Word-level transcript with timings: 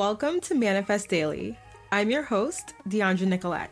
Welcome 0.00 0.40
to 0.40 0.54
Manifest 0.54 1.10
Daily. 1.10 1.58
I'm 1.92 2.10
your 2.10 2.22
host, 2.22 2.72
Dheandra 2.88 3.26
Nicolette. 3.26 3.70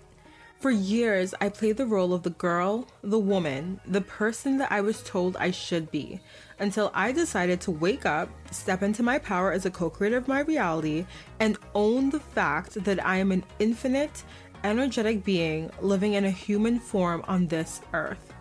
For 0.61 0.71
years, 0.71 1.33
I 1.41 1.49
played 1.49 1.79
the 1.79 1.87
role 1.87 2.13
of 2.13 2.23
the 2.23 2.29
girl, 2.29 2.87
the 3.01 3.19
woman, 3.19 3.81
the 3.87 4.03
person 4.03 4.59
that 4.59 4.71
I 4.71 4.83
was 4.83 5.03
told 5.03 5.39
I 5.39 5.51
should 5.51 5.91
be, 5.91 6.21
until 6.59 6.91
I 6.93 7.13
decided 7.13 7.63
to 7.63 7.71
wake 7.71 8.05
up, 8.05 8.29
step 8.51 8.83
into 8.83 9.03
my 9.03 9.19
power 9.19 9.53
as 9.53 9.65
a 9.65 9.71
co 9.71 9.89
creator 9.89 10.19
of 10.19 10.29
my 10.29 10.41
reality, 10.41 11.07
and 11.41 11.57
own 11.75 12.11
the 12.11 12.21
fact 12.21 12.75
that 12.85 13.03
I 13.07 13.17
am 13.17 13.33
an 13.33 13.43
infinite, 13.59 14.23
energetic 14.65 15.25
being 15.25 15.71
living 15.81 16.13
in 16.13 16.27
a 16.27 16.31
human 16.31 16.79
form 16.79 17.25
on 17.27 17.47
this 17.47 17.81
earth. 17.95 18.35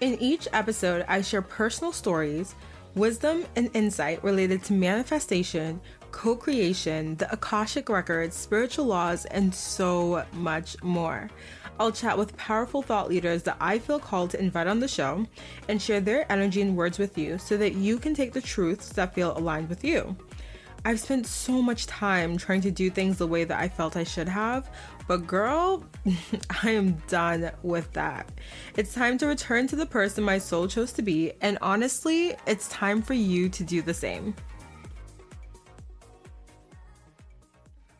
In 0.00 0.16
each 0.22 0.48
episode, 0.54 1.04
I 1.06 1.20
share 1.20 1.42
personal 1.42 1.92
stories, 1.92 2.54
wisdom, 2.94 3.44
and 3.56 3.70
insight 3.74 4.24
related 4.24 4.64
to 4.64 4.72
manifestation, 4.72 5.82
co 6.10 6.36
creation, 6.36 7.16
the 7.16 7.32
Akashic 7.32 7.88
Records, 7.88 8.36
spiritual 8.36 8.86
laws, 8.86 9.24
and 9.26 9.54
so 9.54 10.24
much 10.32 10.80
more. 10.82 11.30
I'll 11.78 11.92
chat 11.92 12.18
with 12.18 12.36
powerful 12.36 12.82
thought 12.82 13.08
leaders 13.08 13.42
that 13.44 13.56
I 13.60 13.78
feel 13.78 13.98
called 13.98 14.30
to 14.30 14.40
invite 14.40 14.66
on 14.66 14.80
the 14.80 14.88
show 14.88 15.26
and 15.68 15.80
share 15.80 16.00
their 16.00 16.30
energy 16.30 16.60
and 16.60 16.76
words 16.76 16.98
with 16.98 17.16
you 17.16 17.38
so 17.38 17.56
that 17.56 17.74
you 17.74 17.98
can 17.98 18.14
take 18.14 18.32
the 18.32 18.40
truths 18.42 18.90
that 18.90 19.14
feel 19.14 19.36
aligned 19.36 19.68
with 19.68 19.82
you. 19.82 20.16
I've 20.84 21.00
spent 21.00 21.26
so 21.26 21.60
much 21.60 21.86
time 21.86 22.38
trying 22.38 22.62
to 22.62 22.70
do 22.70 22.90
things 22.90 23.18
the 23.18 23.26
way 23.26 23.44
that 23.44 23.58
I 23.58 23.68
felt 23.68 23.96
I 23.96 24.04
should 24.04 24.28
have, 24.28 24.70
but 25.06 25.26
girl, 25.26 25.84
I 26.62 26.70
am 26.70 27.02
done 27.08 27.50
with 27.62 27.92
that. 27.92 28.30
It's 28.76 28.94
time 28.94 29.18
to 29.18 29.26
return 29.26 29.66
to 29.68 29.76
the 29.76 29.86
person 29.86 30.24
my 30.24 30.38
soul 30.38 30.68
chose 30.68 30.92
to 30.92 31.02
be, 31.02 31.32
and 31.40 31.58
honestly, 31.60 32.34
it's 32.46 32.68
time 32.68 33.02
for 33.02 33.14
you 33.14 33.48
to 33.50 33.64
do 33.64 33.82
the 33.82 33.92
same. 33.92 34.34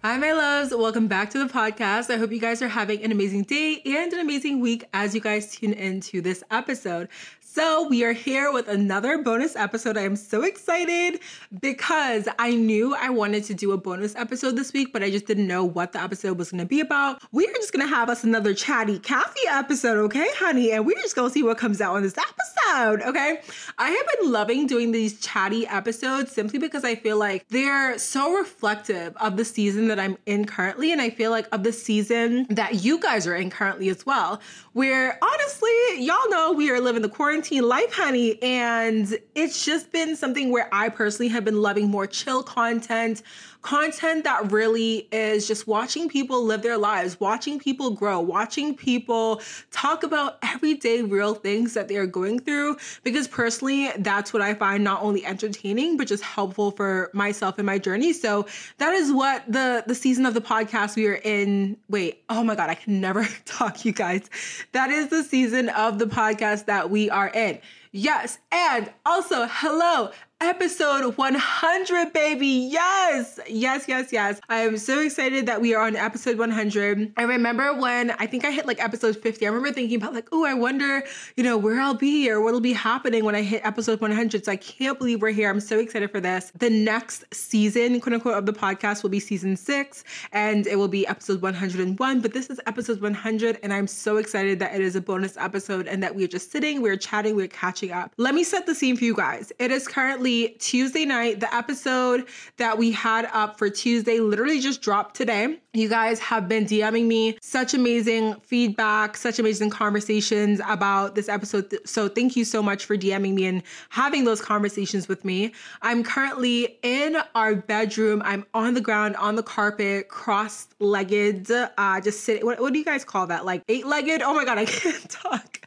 Hi, 0.02 0.16
my 0.16 0.32
loves. 0.32 0.74
Welcome 0.74 1.08
back 1.08 1.28
to 1.28 1.38
the 1.38 1.52
podcast. 1.52 2.08
I 2.08 2.16
hope 2.16 2.32
you 2.32 2.40
guys 2.40 2.62
are 2.62 2.68
having 2.68 3.04
an 3.04 3.12
amazing 3.12 3.42
day 3.42 3.82
and 3.84 4.10
an 4.14 4.20
amazing 4.20 4.60
week 4.60 4.82
as 4.94 5.14
you 5.14 5.20
guys 5.20 5.54
tune 5.54 5.74
into 5.74 6.22
this 6.22 6.42
episode. 6.50 7.10
So, 7.52 7.88
we 7.88 8.04
are 8.04 8.12
here 8.12 8.52
with 8.52 8.68
another 8.68 9.18
bonus 9.24 9.56
episode. 9.56 9.96
I 9.96 10.02
am 10.02 10.14
so 10.14 10.42
excited 10.42 11.18
because 11.60 12.28
I 12.38 12.54
knew 12.54 12.94
I 12.94 13.10
wanted 13.10 13.42
to 13.46 13.54
do 13.54 13.72
a 13.72 13.76
bonus 13.76 14.14
episode 14.14 14.54
this 14.54 14.72
week, 14.72 14.92
but 14.92 15.02
I 15.02 15.10
just 15.10 15.26
didn't 15.26 15.48
know 15.48 15.64
what 15.64 15.90
the 15.90 16.00
episode 16.00 16.38
was 16.38 16.52
going 16.52 16.60
to 16.60 16.66
be 16.66 16.78
about. 16.78 17.20
We 17.32 17.48
are 17.48 17.52
just 17.54 17.72
going 17.72 17.84
to 17.84 17.92
have 17.92 18.08
us 18.08 18.22
another 18.22 18.54
chatty 18.54 19.00
Kathy 19.00 19.40
episode, 19.48 19.98
okay, 19.98 20.28
honey? 20.36 20.70
And 20.70 20.86
we're 20.86 21.00
just 21.02 21.16
going 21.16 21.28
to 21.28 21.34
see 21.34 21.42
what 21.42 21.58
comes 21.58 21.80
out 21.80 21.96
on 21.96 22.02
this 22.04 22.16
episode, 22.16 23.02
okay? 23.02 23.40
I 23.78 23.90
have 23.90 24.06
been 24.20 24.30
loving 24.30 24.68
doing 24.68 24.92
these 24.92 25.18
chatty 25.18 25.66
episodes 25.66 26.30
simply 26.30 26.60
because 26.60 26.84
I 26.84 26.94
feel 26.94 27.18
like 27.18 27.48
they're 27.48 27.98
so 27.98 28.32
reflective 28.32 29.16
of 29.16 29.36
the 29.36 29.44
season 29.44 29.88
that 29.88 29.98
I'm 29.98 30.16
in 30.24 30.44
currently. 30.44 30.92
And 30.92 31.02
I 31.02 31.10
feel 31.10 31.32
like 31.32 31.48
of 31.50 31.64
the 31.64 31.72
season 31.72 32.46
that 32.48 32.84
you 32.84 33.00
guys 33.00 33.26
are 33.26 33.34
in 33.34 33.50
currently 33.50 33.88
as 33.88 34.06
well, 34.06 34.40
where 34.72 35.18
honestly, 35.20 35.70
y'all 35.96 36.30
know 36.30 36.52
we 36.52 36.70
are 36.70 36.80
living 36.80 37.02
the 37.02 37.08
quarantine 37.08 37.39
life, 37.60 37.92
honey. 37.92 38.40
And 38.42 39.18
it's 39.34 39.64
just 39.64 39.90
been 39.92 40.14
something 40.14 40.50
where 40.50 40.68
I 40.72 40.88
personally 40.90 41.28
have 41.28 41.44
been 41.44 41.62
loving 41.62 41.88
more 41.88 42.06
chill 42.06 42.42
content, 42.42 43.22
content 43.62 44.24
that 44.24 44.50
really 44.52 45.08
is 45.12 45.46
just 45.46 45.66
watching 45.66 46.08
people 46.08 46.44
live 46.44 46.62
their 46.62 46.78
lives, 46.78 47.20
watching 47.20 47.58
people 47.58 47.90
grow, 47.90 48.20
watching 48.20 48.74
people 48.74 49.40
talk 49.70 50.02
about 50.02 50.38
everyday 50.42 51.02
real 51.02 51.34
things 51.34 51.74
that 51.74 51.88
they're 51.88 52.06
going 52.06 52.38
through. 52.38 52.76
Because 53.02 53.28
personally, 53.28 53.90
that's 53.98 54.32
what 54.32 54.42
I 54.42 54.54
find 54.54 54.82
not 54.82 55.02
only 55.02 55.24
entertaining, 55.24 55.96
but 55.96 56.06
just 56.06 56.22
helpful 56.22 56.70
for 56.70 57.10
myself 57.12 57.58
and 57.58 57.66
my 57.66 57.78
journey. 57.78 58.12
So 58.12 58.46
that 58.78 58.94
is 58.94 59.12
what 59.12 59.44
the, 59.46 59.84
the 59.86 59.94
season 59.94 60.26
of 60.26 60.34
the 60.34 60.40
podcast 60.40 60.96
we 60.96 61.06
are 61.06 61.20
in. 61.22 61.76
Wait, 61.88 62.22
oh 62.28 62.42
my 62.42 62.54
God, 62.54 62.70
I 62.70 62.74
can 62.74 63.00
never 63.00 63.26
talk, 63.44 63.84
you 63.84 63.92
guys. 63.92 64.30
That 64.72 64.90
is 64.90 65.08
the 65.08 65.22
season 65.22 65.68
of 65.70 65.98
the 65.98 66.06
podcast 66.06 66.66
that 66.66 66.90
we 66.90 67.10
are 67.10 67.28
in. 67.28 67.60
Yes. 67.92 68.38
And 68.52 68.90
also, 69.04 69.46
hello, 69.50 70.12
episode 70.40 71.18
100, 71.18 72.12
baby. 72.14 72.68
Yes, 72.70 73.38
yes, 73.46 73.84
yes, 73.86 74.10
yes. 74.10 74.40
I 74.48 74.60
am 74.60 74.78
so 74.78 74.98
excited 75.00 75.44
that 75.44 75.60
we 75.60 75.74
are 75.74 75.86
on 75.86 75.96
episode 75.96 76.38
100. 76.38 77.12
I 77.18 77.22
remember 77.24 77.74
when 77.74 78.12
I 78.12 78.24
think 78.26 78.46
I 78.46 78.50
hit 78.50 78.66
like 78.66 78.82
episode 78.82 79.18
50, 79.18 79.44
I 79.44 79.48
remember 79.50 79.70
thinking 79.70 79.98
about 79.98 80.14
like, 80.14 80.28
oh, 80.32 80.46
I 80.46 80.54
wonder, 80.54 81.04
you 81.36 81.44
know, 81.44 81.58
where 81.58 81.78
I'll 81.78 81.92
be 81.92 82.30
or 82.30 82.40
what'll 82.40 82.60
be 82.60 82.72
happening 82.72 83.22
when 83.22 83.34
I 83.34 83.42
hit 83.42 83.66
episode 83.66 84.00
100. 84.00 84.46
So 84.46 84.52
I 84.52 84.56
can't 84.56 84.98
believe 84.98 85.20
we're 85.20 85.30
here. 85.30 85.50
I'm 85.50 85.60
so 85.60 85.78
excited 85.78 86.10
for 86.10 86.20
this. 86.20 86.52
The 86.58 86.70
next 86.70 87.24
season, 87.34 88.00
quote 88.00 88.14
unquote, 88.14 88.38
of 88.38 88.46
the 88.46 88.54
podcast 88.54 89.02
will 89.02 89.10
be 89.10 89.20
season 89.20 89.56
six 89.56 90.04
and 90.32 90.66
it 90.66 90.76
will 90.76 90.88
be 90.88 91.06
episode 91.06 91.42
101. 91.42 92.20
But 92.20 92.32
this 92.32 92.48
is 92.48 92.58
episode 92.66 93.02
100 93.02 93.58
and 93.62 93.74
I'm 93.74 93.86
so 93.86 94.16
excited 94.16 94.58
that 94.60 94.74
it 94.74 94.80
is 94.80 94.96
a 94.96 95.02
bonus 95.02 95.36
episode 95.36 95.86
and 95.86 96.02
that 96.02 96.14
we're 96.14 96.28
just 96.28 96.50
sitting, 96.50 96.80
we're 96.80 96.96
chatting, 96.96 97.36
we're 97.36 97.48
catching 97.48 97.92
up. 97.92 98.14
Let 98.16 98.34
me 98.34 98.42
set 98.42 98.64
the 98.64 98.74
scene 98.74 98.96
for 98.96 99.04
you 99.04 99.14
guys. 99.14 99.52
It 99.58 99.70
is 99.70 99.86
currently 99.86 100.29
Tuesday 100.58 101.04
night. 101.04 101.40
The 101.40 101.54
episode 101.54 102.26
that 102.56 102.78
we 102.78 102.90
had 102.92 103.28
up 103.32 103.58
for 103.58 103.68
Tuesday 103.68 104.20
literally 104.20 104.60
just 104.60 104.82
dropped 104.82 105.16
today. 105.16 105.58
You 105.72 105.88
guys 105.88 106.18
have 106.18 106.48
been 106.48 106.64
DMing 106.64 107.06
me 107.06 107.38
such 107.40 107.74
amazing 107.74 108.34
feedback, 108.40 109.16
such 109.16 109.38
amazing 109.38 109.70
conversations 109.70 110.60
about 110.66 111.14
this 111.14 111.28
episode. 111.28 111.78
So 111.84 112.08
thank 112.08 112.34
you 112.34 112.44
so 112.44 112.62
much 112.62 112.84
for 112.84 112.96
DMing 112.96 113.34
me 113.34 113.46
and 113.46 113.62
having 113.88 114.24
those 114.24 114.40
conversations 114.40 115.06
with 115.06 115.24
me. 115.24 115.52
I'm 115.82 116.02
currently 116.02 116.78
in 116.82 117.16
our 117.34 117.54
bedroom. 117.54 118.20
I'm 118.24 118.44
on 118.52 118.74
the 118.74 118.80
ground, 118.80 119.16
on 119.16 119.36
the 119.36 119.42
carpet, 119.42 120.08
cross-legged, 120.08 121.50
uh, 121.50 122.00
just 122.00 122.24
sitting. 122.24 122.44
What, 122.44 122.60
what 122.60 122.72
do 122.72 122.78
you 122.78 122.84
guys 122.84 123.04
call 123.04 123.26
that? 123.28 123.44
Like 123.44 123.62
eight-legged? 123.68 124.22
Oh 124.22 124.34
my 124.34 124.44
God, 124.44 124.58
I 124.58 124.64
can't 124.80 125.08
talk. 125.08 125.60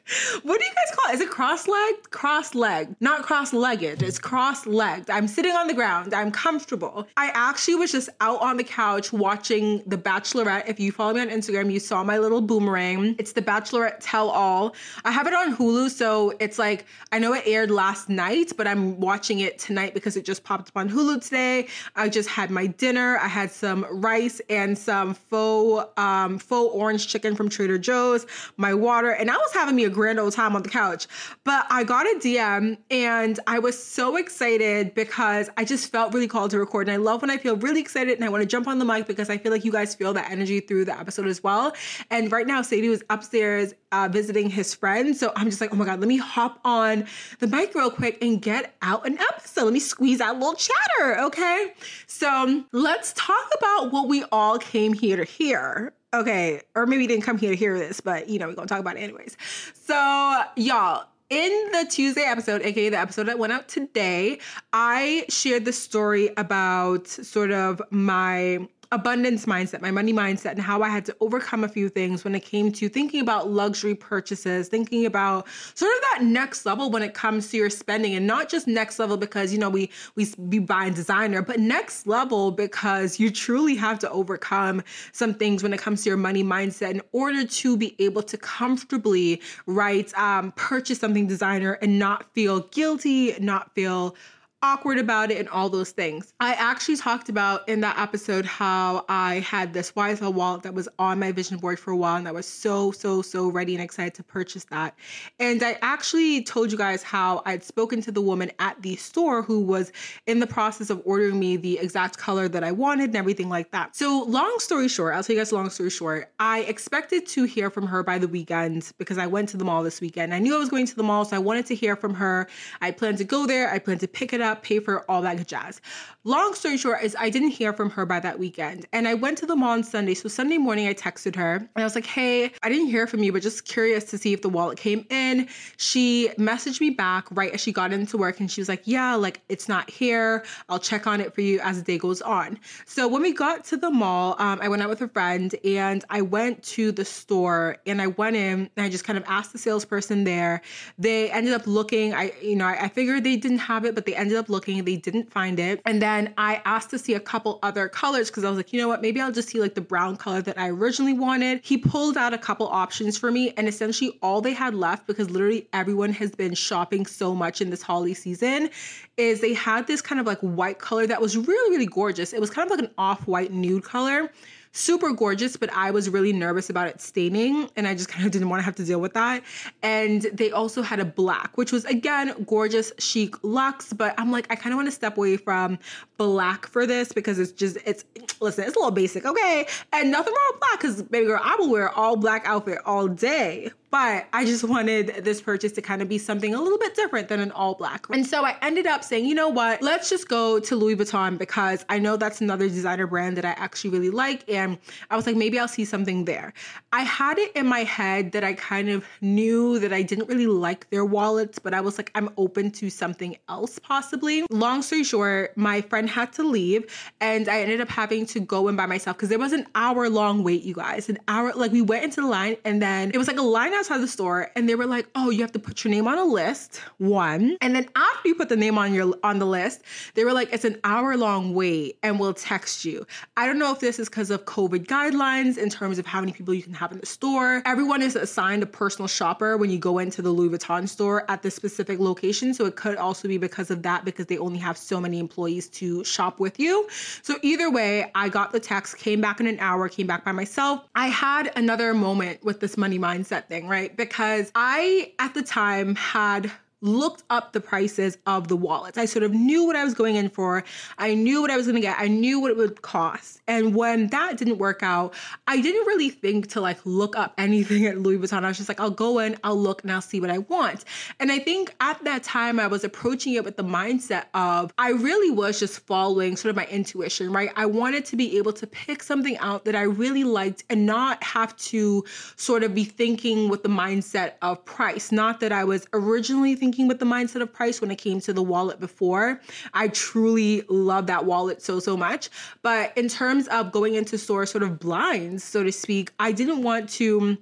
What 0.44 0.60
do 0.60 0.66
you 0.66 0.72
guys 0.72 0.96
call 0.96 1.12
it? 1.12 1.16
Is 1.16 1.22
it 1.22 1.30
cross-legged? 1.30 2.12
Cross-legged, 2.12 2.96
not 3.00 3.24
cross-legged. 3.24 4.02
It's 4.04 4.20
cross-legged. 4.20 5.10
I'm 5.10 5.28
sitting 5.28 5.54
on 5.54 5.68
the 5.68 5.74
ground. 5.74 6.14
I'm 6.14 6.32
comfortable. 6.32 7.08
I 7.18 7.32
actually 7.34 7.76
was 7.76 7.92
just 7.92 8.10
out 8.22 8.42
on 8.42 8.58
the 8.58 8.64
couch 8.64 9.14
watching 9.14 9.82
The 9.88 9.98
Bachelorette. 9.98 10.68
If 10.68 10.80
you 10.80 10.92
follow 10.92 11.14
me 11.14 11.22
on 11.22 11.30
Instagram, 11.30 11.72
you 11.72 11.80
saw 11.80 12.04
my 12.04 12.18
little 12.18 12.42
boomerang. 12.42 13.16
It's 13.18 13.32
The 13.32 13.42
Bachelorette 13.42 13.98
Tell 14.02 14.30
All. 14.30 14.76
I 15.06 15.12
have 15.12 15.28
it 15.28 15.34
on 15.34 15.56
Hulu, 15.56 15.90
so 15.90 16.34
it's 16.40 16.60
like 16.60 16.86
I 17.12 17.20
know 17.20 17.34
it 17.34 17.44
aired 17.46 17.72
last 17.72 18.10
night, 18.10 18.54
but 18.58 18.68
I'm 18.68 19.00
watching 19.00 19.40
it 19.40 19.60
tonight 19.60 19.94
because 19.94 20.18
it 20.18 20.26
just 20.26 20.44
popped 20.44 20.70
up 20.70 20.78
on 20.78 20.90
Hulu 20.90 21.24
today. 21.24 21.68
I 21.96 22.10
just 22.10 22.30
had 22.30 22.50
my 22.50 22.68
dinner. 22.68 23.18
I 23.18 23.28
had 23.28 23.52
some 23.52 23.86
rice 23.90 24.42
and 24.50 24.78
some 24.78 25.14
faux 25.14 25.90
um, 25.98 26.40
faux 26.40 26.74
orange 26.74 27.08
chicken 27.08 27.36
from 27.36 27.50
Trader 27.50 27.78
Joe's, 27.78 28.26
my 28.58 28.74
water, 28.74 29.12
and 29.12 29.30
I 29.30 29.36
was 29.38 29.54
having 29.54 29.76
me 29.76 29.86
a 29.86 29.90
grand 30.04 30.20
old 30.20 30.34
time 30.34 30.56
on 30.56 30.64
the 30.64 30.70
couch. 30.70 31.08
But 31.46 31.66
I 31.70 31.84
got 31.86 32.06
a 32.06 32.20
DM 32.20 32.78
and 32.92 33.40
I 33.48 33.60
was 33.60 33.82
so 33.82 34.18
excited 34.18 34.94
because 34.94 35.50
I 35.56 35.64
just 35.64 35.92
felt 35.92 36.14
really 36.14 36.28
called 36.28 36.52
to 36.52 36.60
record. 36.60 36.90
And 36.90 36.94
I 36.94 36.98
love 36.98 37.22
when 37.22 37.32
I 37.32 37.38
feel 37.38 37.56
really 37.56 37.80
excited 37.80 38.16
and 38.16 38.26
I 38.26 38.30
want 38.30 38.42
to 38.42 38.48
jump 38.48 38.68
on 38.68 38.80
the 38.80 38.86
mic 38.86 39.08
because 39.08 39.30
I 39.30 39.38
feel 39.38 39.52
like 39.52 39.64
you 39.64 39.72
guys 39.72 39.96
feel 39.96 40.14
that 40.14 40.30
energy 40.30 40.60
through 40.60 40.86
the 40.86 41.00
episode 41.00 41.28
as 41.28 41.42
well. 41.42 41.74
And 42.10 42.32
right 42.32 42.46
now, 42.46 42.62
Sadie 42.62 42.90
was 42.90 43.02
upstairs 43.10 43.74
uh, 43.94 44.10
visiting 44.12 44.50
his 44.50 44.74
friend. 44.74 45.16
So 45.16 45.32
I'm 45.36 45.50
just 45.50 45.62
like, 45.62 45.72
oh 45.72 45.78
my 45.78 45.86
God, 45.86 46.00
let 46.00 46.10
me 46.10 46.18
hop 46.18 46.60
on 46.66 47.06
the 47.40 47.48
mic 47.48 47.74
real 47.76 47.92
quick 47.92 48.18
and 48.22 48.42
get 48.42 48.76
out 48.82 49.08
an 49.08 49.18
episode. 49.32 49.64
Let 49.64 49.74
me 49.74 49.80
squeeze 49.80 50.20
out 50.20 50.36
a 50.36 50.40
little 50.40 50.56
chatter, 50.56 51.22
okay? 51.22 51.74
So 52.08 52.66
let's 52.74 53.14
talk 53.14 53.50
about 53.58 53.94
what 53.94 54.10
we 54.10 54.26
all 54.32 54.58
came 54.58 54.94
here 54.94 55.16
to 55.16 55.24
hear 55.24 55.94
okay, 56.14 56.62
or 56.76 56.86
maybe 56.86 57.04
you 57.04 57.08
didn't 57.08 57.24
come 57.24 57.38
here 57.38 57.52
to 57.52 57.56
hear 57.56 57.78
this, 57.78 58.00
but 58.00 58.30
you 58.30 58.40
know, 58.40 58.48
we're 58.48 58.56
gonna 58.56 58.68
talk 58.68 58.80
about 58.80 58.98
it 58.98 59.02
anyways. 59.02 59.36
So, 59.74 60.44
y'all, 60.56 61.08
in 61.30 61.72
the 61.72 61.88
Tuesday 61.90 62.24
episode, 62.24 62.62
aka 62.62 62.90
the 62.90 63.00
episode 63.00 63.28
that 63.28 63.40
went 63.40 63.54
out 63.54 63.68
today, 63.68 64.40
I 64.72 65.26
shared 65.30 65.66
the 65.66 65.74
story 65.74 66.30
about 66.38 67.08
sort 67.08 67.52
of 67.52 67.82
my 67.90 68.68
abundance 68.94 69.46
mindset, 69.46 69.82
my 69.82 69.92
money 69.92 70.14
mindset, 70.14 70.52
and 70.52 70.62
how 70.62 70.84
I 70.84 70.90
had 70.90 71.04
to 71.06 71.16
overcome 71.20 71.64
a 71.64 71.68
few 71.68 71.90
things 71.90 72.24
when 72.24 72.36
it 72.36 72.42
came 72.44 72.72
to 72.74 72.88
thinking 72.88 73.22
about 73.22 73.50
luxury 73.50 73.96
purchases, 73.96 74.68
thinking 74.68 75.06
about 75.06 75.48
sort 75.74 75.92
of 75.92 76.02
that 76.12 76.24
next 76.24 76.66
level 76.66 76.92
when 76.92 77.02
it 77.02 77.14
comes 77.14 77.50
to 77.50 77.58
your 77.58 77.70
spending, 77.70 78.14
and 78.14 78.28
not 78.28 78.50
just 78.50 78.68
next 78.68 79.00
level 79.00 79.18
because 79.18 79.52
you 79.52 79.58
know 79.58 79.70
we 79.70 79.90
we 80.16 80.28
be 80.48 80.60
buying 80.60 80.94
designer, 80.94 81.42
but 81.42 81.60
next 81.60 82.06
level 82.06 82.52
because 82.52 83.20
you 83.20 83.32
truly 83.32 83.76
have 83.76 83.98
to 84.00 84.10
overcome 84.12 84.84
some 85.12 85.34
things 85.34 85.64
when 85.64 85.74
it 85.74 85.80
comes 85.80 86.04
to 86.04 86.10
your 86.10 86.18
money 86.18 86.44
mindset 86.44 86.92
in 86.92 87.02
order 87.12 87.46
to 87.46 87.76
be 87.76 87.96
able 88.00 88.22
to 88.22 88.38
comfortably, 88.38 89.42
right, 89.66 90.14
um, 90.18 90.52
purchase 90.52 91.00
something 91.00 91.28
designer 91.28 91.74
and 91.82 91.98
not 91.98 92.32
feel 92.34 92.62
guilty, 92.72 93.36
not 93.40 93.74
feel 93.74 94.16
awkward 94.64 94.98
about 94.98 95.30
it 95.30 95.38
and 95.38 95.50
all 95.50 95.70
those 95.70 95.92
things. 95.92 96.34
I 96.40 96.54
actually 96.54 96.96
talked 96.96 97.28
about 97.28 97.68
in 97.68 97.82
that 97.82 98.00
episode 98.00 98.46
how 98.46 99.04
I 99.10 99.42
had 99.42 99.74
this 99.74 99.92
YSL 99.92 100.34
wallet 100.34 100.64
that 100.64 100.74
was 100.74 100.88
on 100.98 101.20
my 101.20 101.34
vision 101.34 101.58
board 101.58 101.78
for 101.80 101.92
a 101.92 101.98
while 101.98 102.16
and 102.16 102.28
I 102.28 102.32
was 102.32 102.48
so, 102.48 102.92
so, 102.92 103.22
so 103.22 103.50
ready 103.50 103.76
and 103.76 103.84
excited 103.84 104.14
to 104.16 104.24
purchase 104.24 104.64
that. 104.72 104.96
And 105.38 105.62
I 105.62 105.78
actually 105.82 106.44
told 106.44 106.72
you 106.72 106.78
guys 106.78 107.04
how 107.04 107.44
I'd 107.46 107.62
spoken 107.62 108.02
to 108.04 108.12
the 108.12 108.22
woman 108.22 108.52
at 108.60 108.82
the 108.82 108.96
store 108.96 109.42
who 109.42 109.60
was 109.60 109.92
in 110.28 110.40
the 110.40 110.48
process 110.48 110.90
of 110.90 111.02
ordering 111.04 111.38
me 111.38 111.58
the 111.58 111.78
exact 111.80 112.18
color 112.18 112.48
that 112.48 112.64
I 112.64 112.72
wanted 112.72 113.10
and 113.10 113.18
everything 113.18 113.50
like 113.50 113.72
that. 113.72 113.98
So, 113.98 114.24
long 114.24 114.56
story 114.60 114.88
short, 114.88 115.14
I'll 115.14 115.24
tell 115.24 115.36
you 115.36 115.42
guys 115.42 115.52
long 115.52 115.70
story 115.70 115.90
short, 115.90 116.32
I 116.40 116.62
expected 116.62 117.28
to 117.28 117.44
hear 117.44 117.70
from 117.70 117.86
her 117.88 118.02
by 118.02 118.18
the 118.18 118.30
weekend 118.30 118.94
because 118.98 119.18
I 119.18 119.28
went 119.28 119.50
to 119.50 119.58
the 119.58 119.66
mall 119.66 119.84
this 119.84 120.00
weekend. 120.00 120.34
I 120.34 120.40
knew 120.40 120.56
I 120.56 120.60
was 120.60 120.70
going 120.70 120.86
to 120.86 120.96
the 120.96 121.04
mall, 121.04 121.26
so 121.26 121.36
I 121.36 121.40
wanted 121.40 121.66
to 121.66 121.76
hear 121.76 121.98
from 121.98 122.14
her. 122.14 122.48
I 122.80 122.92
planned 122.92 123.18
to 123.18 123.26
go 123.26 123.46
there, 123.46 123.70
I 123.70 123.80
planned 123.80 124.00
to 124.00 124.08
pick 124.08 124.32
it 124.32 124.40
up 124.40 124.53
pay 124.62 124.80
for 124.80 125.10
all 125.10 125.22
that 125.22 125.48
jazz. 125.48 125.82
Long 126.26 126.54
story 126.54 126.78
short 126.78 127.04
is 127.04 127.16
I 127.20 127.30
didn't 127.30 127.50
hear 127.50 127.74
from 127.74 127.90
her 127.90 128.06
by 128.06 128.20
that 128.22 128.40
weekend. 128.40 128.86
And 128.94 129.08
I 129.08 129.14
went 129.14 129.38
to 129.40 129.46
the 129.46 129.56
mall 129.56 129.72
on 129.72 129.84
Sunday. 129.84 130.14
So 130.14 130.30
Sunday 130.30 130.58
morning 130.58 130.88
I 130.88 130.94
texted 130.94 131.36
her 131.36 131.56
and 131.56 131.70
I 131.76 131.84
was 131.84 131.96
like, 131.96 132.06
hey, 132.06 132.52
I 132.64 132.70
didn't 132.70 132.88
hear 132.88 133.08
from 133.08 133.24
you, 133.24 133.34
but 133.34 133.42
just 133.42 133.66
curious 133.66 134.06
to 134.06 134.18
see 134.18 134.32
if 134.32 134.42
the 134.42 134.50
wallet 134.50 134.78
came 134.78 135.06
in. 135.10 135.50
She 135.78 136.30
messaged 136.38 136.80
me 136.80 136.92
back 136.92 137.28
right 137.32 137.52
as 137.52 137.60
she 137.60 137.74
got 137.74 137.92
into 137.92 138.18
work 138.18 138.40
and 138.40 138.50
she 138.50 138.62
was 138.62 138.70
like, 138.70 138.84
yeah, 138.86 139.16
like 139.16 139.42
it's 139.50 139.68
not 139.68 139.90
here. 139.90 140.46
I'll 140.70 140.80
check 140.80 141.08
on 141.08 141.20
it 141.20 141.36
for 141.36 141.42
you 141.42 141.60
as 141.60 141.78
the 141.78 141.84
day 141.84 141.98
goes 141.98 142.22
on. 142.22 142.58
So 142.86 143.08
when 143.08 143.22
we 143.22 143.34
got 143.34 143.66
to 143.66 143.78
the 143.78 143.92
mall, 143.92 144.36
um, 144.40 144.60
I 144.62 144.70
went 144.70 144.82
out 144.82 144.90
with 144.90 145.02
a 145.02 145.10
friend 145.10 145.54
and 145.66 146.06
I 146.10 146.22
went 146.22 146.64
to 146.64 146.92
the 146.92 147.04
store 147.06 147.78
and 147.86 148.02
I 148.02 148.08
went 148.08 148.36
in 148.36 148.70
and 148.78 148.86
I 148.86 148.90
just 148.90 149.04
kind 149.04 149.18
of 149.18 149.26
asked 149.28 149.52
the 149.52 149.60
salesperson 149.60 150.24
there. 150.24 150.62
They 150.98 151.30
ended 151.32 151.54
up 151.54 151.68
looking, 151.68 152.14
I, 152.14 152.34
you 152.42 152.56
know, 152.56 152.66
I, 152.66 152.86
I 152.86 152.88
figured 152.88 153.24
they 153.24 153.36
didn't 153.36 153.60
have 153.60 153.86
it, 153.86 153.96
but 153.96 154.06
they 154.06 154.16
ended 154.16 154.38
up 154.38 154.43
looking, 154.50 154.84
they 154.84 154.96
didn't 154.96 155.32
find 155.32 155.60
it. 155.60 155.82
And 155.86 156.02
then 156.02 156.34
I 156.38 156.62
asked 156.66 156.90
to 156.92 157.00
see 157.00 157.14
a 157.14 157.20
couple 157.20 157.60
other 157.64 157.88
colors 157.88 158.30
because 158.30 158.44
I 158.44 158.50
was 158.50 158.58
like, 158.58 158.74
you 158.74 158.80
know 158.80 158.88
what, 158.88 159.02
maybe 159.02 159.22
I'll 159.22 159.32
just 159.32 159.50
see 159.50 159.60
like 159.60 159.76
the 159.76 159.82
brown 159.82 160.18
color 160.18 160.42
that 160.42 160.58
I 160.58 160.70
originally 160.70 161.14
wanted. 161.14 161.62
He 161.64 161.78
pulled 161.78 162.18
out 162.18 162.34
a 162.34 162.38
couple 162.38 162.68
options 162.68 163.18
for 163.18 163.32
me, 163.32 163.54
and 163.58 163.68
essentially 163.68 164.18
all 164.22 164.42
they 164.42 164.54
had 164.54 164.74
left, 164.74 165.08
because 165.08 165.30
literally 165.30 165.68
everyone 165.74 166.12
has 166.14 166.32
been 166.32 166.54
shopping 166.54 167.06
so 167.06 167.34
much 167.36 167.62
in 167.62 167.70
this 167.70 167.82
holiday 167.82 168.14
season, 168.14 168.70
is 169.18 169.42
they 169.42 169.54
had 169.54 169.88
this 169.88 170.02
kind 170.02 170.20
of 170.20 170.28
like 170.28 170.40
white 170.40 170.80
color 170.80 171.06
that 171.08 171.22
was 171.22 171.38
really, 171.38 171.72
really 171.72 171.86
gorgeous. 171.86 172.34
It 172.34 172.42
was 172.42 172.50
kind 172.50 172.66
of 172.66 172.78
like 172.78 172.88
an 172.88 172.94
off 172.98 173.28
white 173.28 173.52
nude 173.52 173.84
color 173.84 174.32
super 174.74 175.12
gorgeous, 175.12 175.56
but 175.56 175.72
I 175.72 175.92
was 175.92 176.10
really 176.10 176.34
nervous 176.34 176.70
about 176.70 176.88
it 176.88 177.00
staining 177.00 177.70
and 177.76 177.88
I 177.88 177.94
just 177.94 178.10
kind 178.10 178.26
of 178.26 178.32
didn't 178.32 178.50
want 178.50 178.60
to 178.60 178.66
have 178.66 178.76
to 178.76 178.84
deal 178.84 179.00
with 179.00 179.14
that. 179.14 179.44
And 179.84 180.24
they 180.34 180.52
also 180.52 180.82
had 180.82 181.00
a 181.00 181.06
black, 181.06 181.58
which 181.58 181.72
was 181.72 181.86
again 181.86 182.34
gorgeous, 182.46 182.92
chic 182.98 183.36
luxe, 183.44 183.94
but 183.94 184.16
I'm 184.18 184.32
like, 184.32 184.52
I 184.52 184.56
kind 184.56 184.74
of 184.74 184.78
want 184.78 184.88
to 184.88 184.92
step 184.92 185.18
away 185.18 185.38
from 185.38 185.78
black 186.18 186.66
for 186.66 186.86
this 186.88 187.14
because 187.14 187.40
it's 187.40 187.52
just, 187.52 187.78
it's, 187.86 188.04
listen, 188.42 188.66
it's 188.66 188.76
a 188.76 188.80
little 188.80 188.92
basic, 188.92 189.26
okay? 189.26 189.68
And 189.94 190.12
nothing 190.12 190.34
wrong 190.34 190.52
with 190.52 190.60
black 190.60 190.82
because, 190.82 191.04
baby 191.04 191.28
girl, 191.28 191.42
I 191.42 191.56
will 191.58 191.70
wear 191.70 191.90
all 191.90 192.16
black 192.16 192.44
outfit 192.46 192.80
all 192.86 193.08
day. 193.08 193.72
But 193.94 194.26
I 194.34 194.44
just 194.44 194.64
wanted 194.76 195.24
this 195.24 195.40
purchase 195.40 195.72
to 195.74 195.82
kind 195.82 196.02
of 196.02 196.10
be 196.10 196.18
something 196.18 196.56
a 196.56 196.60
little 196.60 196.80
bit 196.80 196.96
different 196.96 197.28
than 197.28 197.40
an 197.40 197.52
all 197.52 197.76
black. 197.76 198.08
And 198.10 198.26
so 198.26 198.44
I 198.44 198.58
ended 198.64 198.88
up 198.88 199.04
saying, 199.04 199.28
you 199.28 199.36
know 199.36 199.50
what, 199.50 199.84
let's 199.84 200.10
just 200.10 200.28
go 200.28 200.60
to 200.60 200.76
Louis 200.76 200.96
Vuitton 200.96 201.38
because 201.38 201.86
I 201.90 202.00
know 202.00 202.18
that's 202.18 202.42
another 202.42 202.68
designer 202.68 203.06
brand 203.06 203.38
that 203.38 203.46
I 203.46 203.52
actually 203.52 203.92
really 203.92 204.10
like. 204.10 204.50
And 204.50 204.80
I 205.12 205.16
was 205.16 205.28
like, 205.28 205.36
maybe 205.36 205.60
I'll 205.60 205.68
see 205.68 205.86
something 205.86 206.26
there. 206.26 206.54
I 206.92 207.04
had 207.04 207.38
it 207.38 207.52
in 207.56 207.68
my 207.68 207.82
head 207.82 208.32
that 208.32 208.44
I 208.44 208.54
kind 208.54 208.90
of 208.90 209.06
knew 209.22 209.78
that 209.78 209.94
I 209.94 210.02
didn't 210.02 210.28
really 210.28 210.48
like 210.48 210.90
their 210.90 211.06
wallets, 211.06 211.60
but 211.60 211.76
I 211.76 211.82
was 211.82 212.00
like, 212.00 212.10
I'm 212.16 212.30
open 212.38 212.72
to 212.72 212.90
something 212.90 213.38
else 213.48 213.78
possibly. 213.78 214.44
Long 214.50 214.82
story 214.82 215.04
short, 215.04 215.56
my 215.56 215.82
friend 215.82 216.10
had 216.10 216.34
to 216.34 216.44
leave 216.44 217.14
and 217.22 217.48
I 217.48 217.62
ended 217.62 217.80
up 217.80 217.90
having 217.90 218.26
to 218.28 218.40
go 218.40 218.70
in 218.70 218.76
by 218.76 218.88
myself 218.88 219.18
because 219.18 219.30
there 219.30 219.38
was 219.38 219.54
an 219.54 219.68
hour 219.76 220.10
long 220.10 220.44
wait, 220.44 220.64
you 220.64 220.74
guys. 220.74 221.10
An 221.10 221.20
hour, 221.28 221.54
like 221.54 221.72
we 221.72 221.84
went 221.84 222.04
into 222.04 222.22
the 222.22 222.28
line 222.28 222.58
and 222.66 222.82
then 222.82 223.12
it 223.14 223.20
was 223.20 223.28
like 223.28 223.38
a 223.38 223.44
line 223.44 223.72
outside 223.84 224.02
the 224.02 224.08
store 224.08 224.50
and 224.56 224.70
they 224.70 224.76
were 224.76 224.86
like, 224.86 225.08
"Oh, 225.14 225.30
you 225.30 225.42
have 225.42 225.52
to 225.52 225.60
put 225.60 225.84
your 225.84 225.92
name 225.92 226.08
on 226.08 226.18
a 226.18 226.24
list." 226.24 226.82
One. 227.00 227.58
And 227.60 227.76
then 227.76 227.90
after 227.98 228.30
you 228.30 228.36
put 228.36 228.48
the 228.48 228.56
name 228.56 228.78
on 228.78 228.94
your 228.94 229.14
on 229.24 229.40
the 229.40 229.46
list, 229.46 229.82
they 230.14 230.24
were 230.24 230.32
like, 230.32 230.50
"It's 230.54 230.64
an 230.64 230.80
hour-long 230.86 231.54
wait 231.54 231.98
and 232.02 232.18
we'll 232.18 232.34
text 232.34 232.86
you." 232.86 233.06
I 233.36 233.46
don't 233.46 233.60
know 233.60 233.74
if 233.74 233.80
this 233.82 234.00
is 234.00 234.08
because 234.08 234.32
of 234.32 234.46
COVID 234.46 234.88
guidelines 234.88 235.58
in 235.58 235.70
terms 235.70 236.00
of 236.00 236.06
how 236.06 236.22
many 236.22 236.32
people 236.32 236.54
you 236.54 236.64
can 236.64 236.74
have 236.74 236.94
in 236.94 237.00
the 237.00 237.06
store. 237.06 237.62
Everyone 237.66 238.02
is 238.02 238.16
assigned 238.16 238.64
a 238.64 238.66
personal 238.66 239.08
shopper 239.08 239.58
when 239.58 239.70
you 239.70 239.78
go 239.78 240.00
into 240.00 240.22
the 240.22 240.30
Louis 240.30 240.58
Vuitton 240.58 240.88
store 240.88 241.30
at 241.30 241.42
the 241.42 241.52
specific 241.52 242.00
location, 242.00 242.54
so 242.54 242.66
it 242.66 242.78
could 242.78 242.96
also 242.96 243.28
be 243.28 243.38
because 243.38 243.70
of 243.70 243.84
that 243.84 244.06
because 244.06 244.28
they 244.28 244.38
only 244.38 244.60
have 244.60 244.78
so 244.78 245.02
many 245.02 245.20
employees 245.20 245.68
to 245.70 246.06
shop 246.06 246.40
with 246.40 246.58
you. 246.58 246.88
So 247.22 247.36
either 247.42 247.70
way, 247.70 248.10
I 248.16 248.30
got 248.30 248.54
the 248.54 248.60
text, 248.62 248.98
came 248.98 249.20
back 249.20 249.42
in 249.42 249.48
an 249.48 249.60
hour, 249.60 249.90
came 249.90 250.08
back 250.08 250.24
by 250.24 250.32
myself. 250.32 250.86
I 250.96 251.08
had 251.08 251.52
another 251.58 251.94
moment 251.94 252.44
with 252.44 252.62
this 252.62 252.78
money 252.78 253.00
mindset 253.00 253.48
thing, 253.48 253.68
right? 253.74 253.98
Because 253.98 254.52
I, 254.54 255.14
at 255.18 255.34
the 255.34 255.42
time, 255.42 255.96
had 255.96 256.52
looked 256.84 257.24
up 257.30 257.54
the 257.54 257.62
prices 257.62 258.18
of 258.28 258.50
the 258.50 258.56
wallets. 258.56 258.98
I 258.98 259.06
sort 259.06 259.24
of 259.24 259.34
knew 259.34 259.66
what 259.66 259.76
I 259.76 259.84
was 259.84 259.94
going 259.94 260.18
in 260.18 260.30
for. 260.30 260.64
I 260.98 261.16
knew 261.16 261.42
what 261.42 261.50
I 261.50 261.56
was 261.56 261.66
going 261.66 261.76
to 261.76 261.82
get. 261.82 261.98
I 261.98 262.08
knew 262.08 262.40
what 262.40 262.52
it 262.52 262.58
would 262.58 262.82
cost. 262.82 263.42
And 263.48 263.74
when 263.74 264.08
that 264.08 264.38
didn't 264.38 264.58
work 264.58 264.84
out, 264.84 265.14
I 265.48 265.62
didn't 265.62 265.88
really 265.88 266.10
think 266.10 266.48
to 266.52 266.62
like 266.62 266.80
look 266.86 267.16
up 267.16 267.34
anything 267.38 267.86
at 267.88 267.98
Louis 267.98 268.18
Vuitton. 268.18 268.44
I 268.44 268.50
was 268.50 268.58
just 268.58 268.70
like, 268.70 268.82
I'll 268.82 268.92
go 268.92 269.20
in, 269.20 269.38
I'll 269.44 269.58
look, 269.58 269.82
and 269.84 269.92
I'll 269.92 270.02
see 270.02 270.20
what 270.20 270.30
I 270.30 270.40
want. 270.40 270.84
And 271.20 271.32
I 271.32 271.40
think 271.40 271.74
at 271.80 272.04
that 272.04 272.24
time, 272.24 272.60
I 272.60 272.68
was 272.68 272.84
approaching 272.84 273.34
it 273.34 273.46
with 273.46 273.56
the 273.56 273.64
mindset 273.64 274.26
of 274.34 274.74
I 274.78 274.90
really 274.90 275.32
was 275.32 275.60
just 275.60 275.80
following 275.80 276.36
sort 276.36 276.50
of 276.50 276.58
my 276.58 276.66
intuition, 276.66 277.32
right? 277.32 277.50
I 277.56 277.66
wanted 277.66 278.04
to 278.06 278.18
be 278.18 278.38
able 278.38 278.54
to 278.54 278.68
pick 278.68 279.02
something 279.04 279.38
out 279.38 279.64
that 279.66 279.76
I 279.76 279.84
really 279.84 280.26
liked 280.26 280.66
and 280.70 280.86
not 280.86 281.24
have 281.24 281.56
to 281.58 282.04
sort 282.36 282.64
of 282.64 282.76
be 282.76 282.84
thinking 282.84 283.48
with 283.48 283.64
the 283.64 283.70
mindset 283.70 284.34
of 284.42 284.64
price. 284.66 285.12
Not 285.12 285.40
that 285.40 285.54
I 285.54 285.64
was 285.64 285.88
originally 285.94 286.56
thinking 286.56 286.73
thinking 286.74 286.88
with 286.88 286.98
the 286.98 287.06
mindset 287.06 287.40
of 287.40 287.54
price 287.54 287.82
when 287.82 287.92
it 287.92 287.98
came 287.98 288.20
to 288.20 288.34
the 288.34 288.42
wallet 288.42 288.80
before. 288.80 289.40
I 289.76 289.90
truly 289.90 290.64
love 290.70 291.06
that 291.06 291.24
wallet 291.24 291.62
so, 291.62 291.80
so 291.80 291.96
much. 291.96 292.32
But 292.64 292.98
in 292.98 293.08
terms 293.10 293.48
of 293.50 293.72
going 293.72 293.94
into 293.94 294.18
stores 294.18 294.50
sort 294.50 294.64
of 294.64 294.80
blind, 294.80 295.40
so 295.44 295.62
to 295.64 295.72
speak, 295.72 296.12
I 296.20 296.32
didn't 296.32 296.64
want 296.64 296.90
to 296.92 297.38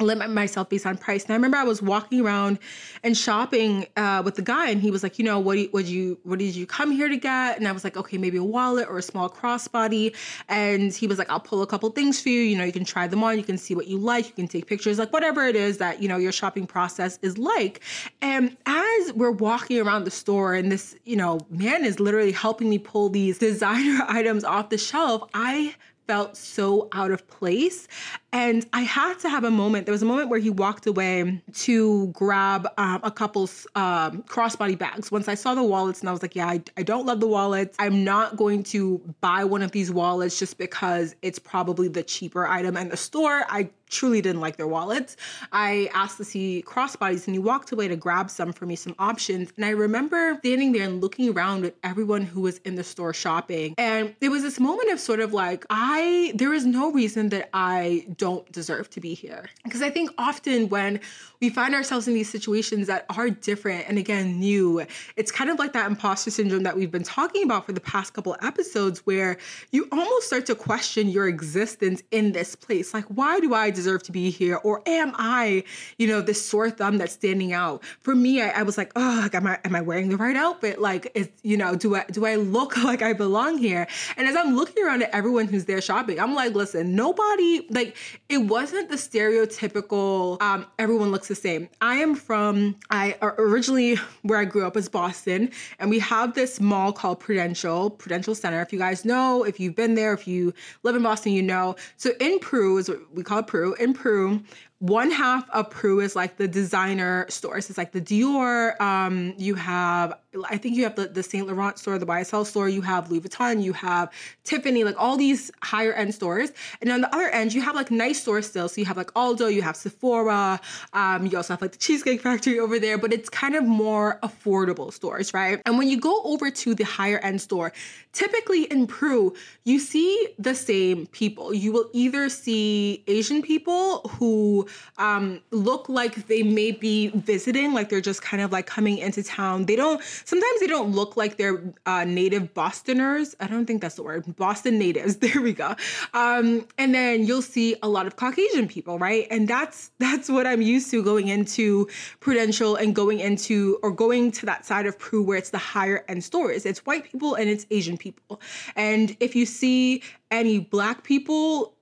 limit 0.00 0.30
myself 0.30 0.68
based 0.68 0.86
on 0.86 0.96
price. 0.96 1.24
And 1.24 1.32
I 1.32 1.34
remember 1.34 1.56
I 1.56 1.64
was 1.64 1.82
walking 1.82 2.20
around 2.20 2.58
and 3.02 3.16
shopping 3.16 3.86
uh, 3.96 4.22
with 4.24 4.36
the 4.36 4.42
guy, 4.42 4.70
and 4.70 4.80
he 4.80 4.90
was 4.90 5.02
like, 5.02 5.18
"You 5.18 5.24
know, 5.24 5.38
what? 5.38 5.58
Would 5.72 5.86
you? 5.86 6.18
What 6.24 6.38
did 6.38 6.54
you 6.54 6.66
come 6.66 6.90
here 6.90 7.08
to 7.08 7.16
get?" 7.16 7.58
And 7.58 7.68
I 7.68 7.72
was 7.72 7.84
like, 7.84 7.96
"Okay, 7.96 8.18
maybe 8.18 8.38
a 8.38 8.44
wallet 8.44 8.88
or 8.88 8.98
a 8.98 9.02
small 9.02 9.28
crossbody." 9.28 10.14
And 10.48 10.92
he 10.92 11.06
was 11.06 11.18
like, 11.18 11.30
"I'll 11.30 11.40
pull 11.40 11.62
a 11.62 11.66
couple 11.66 11.88
things 11.90 12.20
for 12.20 12.28
you. 12.28 12.40
You 12.40 12.56
know, 12.56 12.64
you 12.64 12.72
can 12.72 12.84
try 12.84 13.06
them 13.06 13.22
on. 13.22 13.36
You 13.36 13.44
can 13.44 13.58
see 13.58 13.74
what 13.74 13.86
you 13.86 13.98
like. 13.98 14.26
You 14.26 14.34
can 14.34 14.48
take 14.48 14.66
pictures, 14.66 14.98
like 14.98 15.12
whatever 15.12 15.46
it 15.46 15.56
is 15.56 15.78
that 15.78 16.02
you 16.02 16.08
know 16.08 16.16
your 16.16 16.32
shopping 16.32 16.66
process 16.66 17.18
is 17.22 17.38
like." 17.38 17.80
And 18.20 18.56
as 18.66 19.12
we're 19.14 19.30
walking 19.30 19.80
around 19.80 20.04
the 20.04 20.10
store, 20.10 20.54
and 20.54 20.70
this 20.70 20.94
you 21.04 21.16
know 21.16 21.40
man 21.50 21.84
is 21.84 22.00
literally 22.00 22.32
helping 22.32 22.68
me 22.68 22.78
pull 22.78 23.08
these 23.08 23.38
designer 23.38 24.04
items 24.08 24.44
off 24.44 24.70
the 24.70 24.78
shelf, 24.78 25.28
I 25.34 25.74
felt 26.06 26.36
so 26.36 26.88
out 26.92 27.10
of 27.10 27.26
place. 27.28 27.88
And 28.32 28.66
I 28.72 28.80
had 28.82 29.18
to 29.20 29.28
have 29.28 29.44
a 29.44 29.50
moment. 29.50 29.84
There 29.84 29.92
was 29.92 30.02
a 30.02 30.06
moment 30.06 30.30
where 30.30 30.40
he 30.40 30.48
walked 30.48 30.86
away 30.86 31.42
to 31.52 32.06
grab 32.08 32.66
um, 32.78 33.00
a 33.02 33.10
couple's 33.10 33.66
um, 33.74 34.22
crossbody 34.22 34.78
bags. 34.78 35.10
Once 35.10 35.28
I 35.28 35.34
saw 35.34 35.54
the 35.54 35.62
wallets, 35.62 36.00
and 36.00 36.08
I 36.08 36.12
was 36.12 36.22
like, 36.22 36.34
yeah, 36.34 36.46
I, 36.46 36.62
I 36.78 36.82
don't 36.82 37.04
love 37.04 37.20
the 37.20 37.26
wallets. 37.26 37.76
I'm 37.78 38.04
not 38.04 38.36
going 38.36 38.62
to 38.64 38.98
buy 39.20 39.44
one 39.44 39.60
of 39.60 39.72
these 39.72 39.90
wallets 39.90 40.38
just 40.38 40.56
because 40.56 41.14
it's 41.20 41.38
probably 41.38 41.88
the 41.88 42.02
cheaper 42.02 42.46
item 42.46 42.76
in 42.78 42.88
the 42.88 42.96
store. 42.96 43.44
I 43.48 43.68
truly 43.92 44.20
didn't 44.20 44.40
like 44.40 44.56
their 44.56 44.66
wallets. 44.66 45.16
I 45.52 45.90
asked 45.94 46.16
to 46.16 46.24
see 46.24 46.64
crossbodies 46.66 47.26
and 47.26 47.34
he 47.34 47.38
walked 47.38 47.70
away 47.72 47.88
to 47.88 47.96
grab 47.96 48.30
some 48.30 48.52
for 48.52 48.66
me, 48.66 48.74
some 48.74 48.94
options. 48.98 49.52
And 49.56 49.64
I 49.64 49.70
remember 49.70 50.36
standing 50.38 50.72
there 50.72 50.84
and 50.84 51.00
looking 51.00 51.28
around 51.28 51.62
with 51.62 51.74
everyone 51.84 52.22
who 52.22 52.40
was 52.40 52.58
in 52.58 52.74
the 52.74 52.84
store 52.84 53.12
shopping. 53.12 53.74
And 53.78 54.16
there 54.20 54.30
was 54.30 54.42
this 54.42 54.58
moment 54.58 54.90
of 54.90 54.98
sort 54.98 55.20
of 55.20 55.32
like, 55.32 55.66
I, 55.70 56.32
there 56.34 56.52
is 56.52 56.64
no 56.64 56.90
reason 56.90 57.28
that 57.28 57.50
I 57.52 58.06
don't 58.22 58.52
deserve 58.52 58.88
to 58.88 59.00
be 59.00 59.14
here. 59.14 59.50
Because 59.64 59.82
I 59.82 59.90
think 59.90 60.08
often 60.16 60.68
when 60.68 61.00
we 61.40 61.50
find 61.50 61.74
ourselves 61.74 62.06
in 62.06 62.14
these 62.14 62.30
situations 62.30 62.86
that 62.86 63.04
are 63.10 63.28
different 63.30 63.88
and 63.88 63.98
again 63.98 64.38
new, 64.38 64.86
it's 65.16 65.32
kind 65.32 65.50
of 65.50 65.58
like 65.58 65.72
that 65.72 65.90
imposter 65.90 66.30
syndrome 66.30 66.62
that 66.62 66.76
we've 66.76 66.92
been 66.92 67.02
talking 67.02 67.42
about 67.42 67.66
for 67.66 67.72
the 67.72 67.80
past 67.80 68.14
couple 68.14 68.36
episodes 68.40 69.00
where 69.00 69.38
you 69.72 69.88
almost 69.90 70.28
start 70.28 70.46
to 70.46 70.54
question 70.54 71.08
your 71.08 71.26
existence 71.26 72.00
in 72.12 72.30
this 72.30 72.54
place. 72.54 72.94
Like, 72.94 73.06
why 73.06 73.40
do 73.40 73.54
I 73.54 73.72
deserve 73.72 74.04
to 74.04 74.12
be 74.12 74.30
here? 74.30 74.60
Or 74.62 74.84
am 74.86 75.10
I, 75.16 75.64
you 75.98 76.06
know, 76.06 76.20
this 76.20 76.46
sore 76.46 76.70
thumb 76.70 76.98
that's 76.98 77.14
standing 77.14 77.52
out? 77.52 77.82
For 78.02 78.14
me, 78.14 78.40
I, 78.40 78.60
I 78.60 78.62
was 78.62 78.78
like, 78.78 78.92
oh, 78.94 79.18
like, 79.20 79.34
am 79.34 79.48
I 79.48 79.58
am 79.64 79.74
I 79.74 79.80
wearing 79.80 80.10
the 80.10 80.16
right 80.16 80.36
outfit? 80.36 80.80
Like, 80.80 81.10
is 81.16 81.28
you 81.42 81.56
know, 81.56 81.74
do 81.74 81.96
I 81.96 82.04
do 82.04 82.24
I 82.24 82.36
look 82.36 82.76
like 82.84 83.02
I 83.02 83.14
belong 83.14 83.58
here? 83.58 83.88
And 84.16 84.28
as 84.28 84.36
I'm 84.36 84.54
looking 84.54 84.84
around 84.84 85.02
at 85.02 85.10
everyone 85.10 85.48
who's 85.48 85.64
there 85.64 85.80
shopping, 85.80 86.20
I'm 86.20 86.36
like, 86.36 86.54
listen, 86.54 86.94
nobody 86.94 87.66
like 87.68 87.96
it 88.28 88.38
wasn't 88.38 88.88
the 88.88 88.96
stereotypical 88.96 90.40
um, 90.42 90.66
everyone 90.78 91.10
looks 91.10 91.28
the 91.28 91.34
same. 91.34 91.68
I 91.80 91.96
am 91.96 92.14
from 92.14 92.76
I 92.90 93.16
originally 93.22 93.96
where 94.22 94.38
I 94.38 94.44
grew 94.44 94.66
up 94.66 94.76
is 94.76 94.88
Boston, 94.88 95.50
and 95.78 95.90
we 95.90 95.98
have 96.00 96.34
this 96.34 96.60
mall 96.60 96.92
called 96.92 97.20
Prudential 97.20 97.90
Prudential 97.90 98.34
Center. 98.34 98.60
If 98.60 98.72
you 98.72 98.78
guys 98.78 99.04
know, 99.04 99.44
if 99.44 99.60
you've 99.60 99.76
been 99.76 99.94
there, 99.94 100.12
if 100.12 100.26
you 100.26 100.52
live 100.82 100.96
in 100.96 101.02
Boston, 101.02 101.32
you 101.32 101.42
know. 101.42 101.76
So 101.96 102.10
in 102.20 102.38
Pru 102.38 102.78
is 102.78 102.88
what 102.88 103.14
we 103.14 103.22
call 103.22 103.38
it 103.40 103.46
Pru. 103.46 103.78
In 103.78 103.94
Pru, 103.94 104.42
one 104.82 105.12
half 105.12 105.48
of 105.50 105.70
Pru 105.70 106.02
is 106.02 106.16
like 106.16 106.38
the 106.38 106.48
designer 106.48 107.24
stores. 107.28 107.70
It's 107.70 107.78
like 107.78 107.92
the 107.92 108.00
Dior. 108.00 108.78
Um, 108.80 109.32
you 109.38 109.54
have, 109.54 110.12
I 110.50 110.56
think 110.56 110.74
you 110.74 110.82
have 110.82 110.96
the, 110.96 111.06
the 111.06 111.22
Saint 111.22 111.46
Laurent 111.46 111.78
store, 111.78 112.00
the 112.00 112.06
YSL 112.06 112.44
store. 112.44 112.68
You 112.68 112.80
have 112.82 113.08
Louis 113.08 113.20
Vuitton. 113.20 113.62
You 113.62 113.74
have 113.74 114.10
Tiffany. 114.42 114.82
Like 114.82 114.96
all 114.98 115.16
these 115.16 115.52
higher 115.62 115.92
end 115.92 116.12
stores. 116.16 116.50
And 116.80 116.90
on 116.90 117.00
the 117.00 117.14
other 117.14 117.28
end, 117.28 117.54
you 117.54 117.62
have 117.62 117.76
like 117.76 117.92
nice 117.92 118.20
stores 118.20 118.48
still. 118.48 118.68
So 118.68 118.80
you 118.80 118.84
have 118.86 118.96
like 118.96 119.12
Aldo. 119.14 119.46
You 119.46 119.62
have 119.62 119.76
Sephora. 119.76 120.60
Um, 120.94 121.26
you 121.26 121.36
also 121.36 121.52
have 121.52 121.62
like 121.62 121.72
the 121.72 121.78
Cheesecake 121.78 122.20
Factory 122.20 122.58
over 122.58 122.80
there. 122.80 122.98
But 122.98 123.12
it's 123.12 123.28
kind 123.28 123.54
of 123.54 123.62
more 123.62 124.18
affordable 124.24 124.92
stores, 124.92 125.32
right? 125.32 125.62
And 125.64 125.78
when 125.78 125.86
you 125.86 126.00
go 126.00 126.22
over 126.24 126.50
to 126.50 126.74
the 126.74 126.84
higher 126.84 127.18
end 127.18 127.40
store, 127.40 127.72
typically 128.12 128.64
in 128.64 128.88
Pru, 128.88 129.36
you 129.62 129.78
see 129.78 130.26
the 130.40 130.56
same 130.56 131.06
people. 131.06 131.54
You 131.54 131.70
will 131.70 131.88
either 131.92 132.28
see 132.28 133.04
Asian 133.06 133.42
people 133.42 134.00
who 134.18 134.66
um, 134.98 135.40
look 135.50 135.88
like 135.88 136.26
they 136.26 136.42
may 136.42 136.70
be 136.72 137.08
visiting, 137.08 137.72
like 137.72 137.88
they're 137.88 138.00
just 138.00 138.22
kind 138.22 138.42
of 138.42 138.52
like 138.52 138.66
coming 138.66 138.98
into 138.98 139.22
town. 139.22 139.66
They 139.66 139.76
don't, 139.76 140.02
sometimes 140.24 140.60
they 140.60 140.66
don't 140.66 140.92
look 140.92 141.16
like 141.16 141.36
they're 141.36 141.62
uh, 141.86 142.04
native 142.04 142.54
Bostoners. 142.54 143.34
I 143.40 143.46
don't 143.46 143.66
think 143.66 143.80
that's 143.80 143.96
the 143.96 144.02
word, 144.02 144.36
Boston 144.36 144.78
natives. 144.78 145.18
There 145.32 145.40
we 145.40 145.52
go. 145.52 145.76
Um, 146.14 146.66
and 146.78 146.92
then 146.92 147.24
you'll 147.24 147.42
see 147.42 147.76
a 147.82 147.88
lot 147.88 148.06
of 148.08 148.16
Caucasian 148.16 148.66
people, 148.66 148.98
right? 148.98 149.26
And 149.30 149.46
that's, 149.46 149.92
that's 149.98 150.28
what 150.28 150.48
I'm 150.48 150.60
used 150.60 150.90
to 150.90 151.02
going 151.02 151.28
into 151.28 151.88
Prudential 152.18 152.74
and 152.74 152.94
going 152.94 153.20
into, 153.20 153.78
or 153.82 153.92
going 153.92 154.32
to 154.32 154.46
that 154.46 154.66
side 154.66 154.86
of 154.86 154.98
Pru 154.98 155.24
where 155.24 155.38
it's 155.38 155.50
the 155.50 155.58
higher 155.58 156.04
end 156.08 156.24
stores. 156.24 156.66
It's 156.66 156.80
white 156.80 157.04
people 157.04 157.34
and 157.36 157.48
it's 157.48 157.66
Asian 157.70 157.96
people. 157.96 158.40
And 158.74 159.16
if 159.20 159.36
you 159.36 159.46
see 159.46 160.02
any 160.30 160.58
black 160.58 161.04
people, 161.04 161.74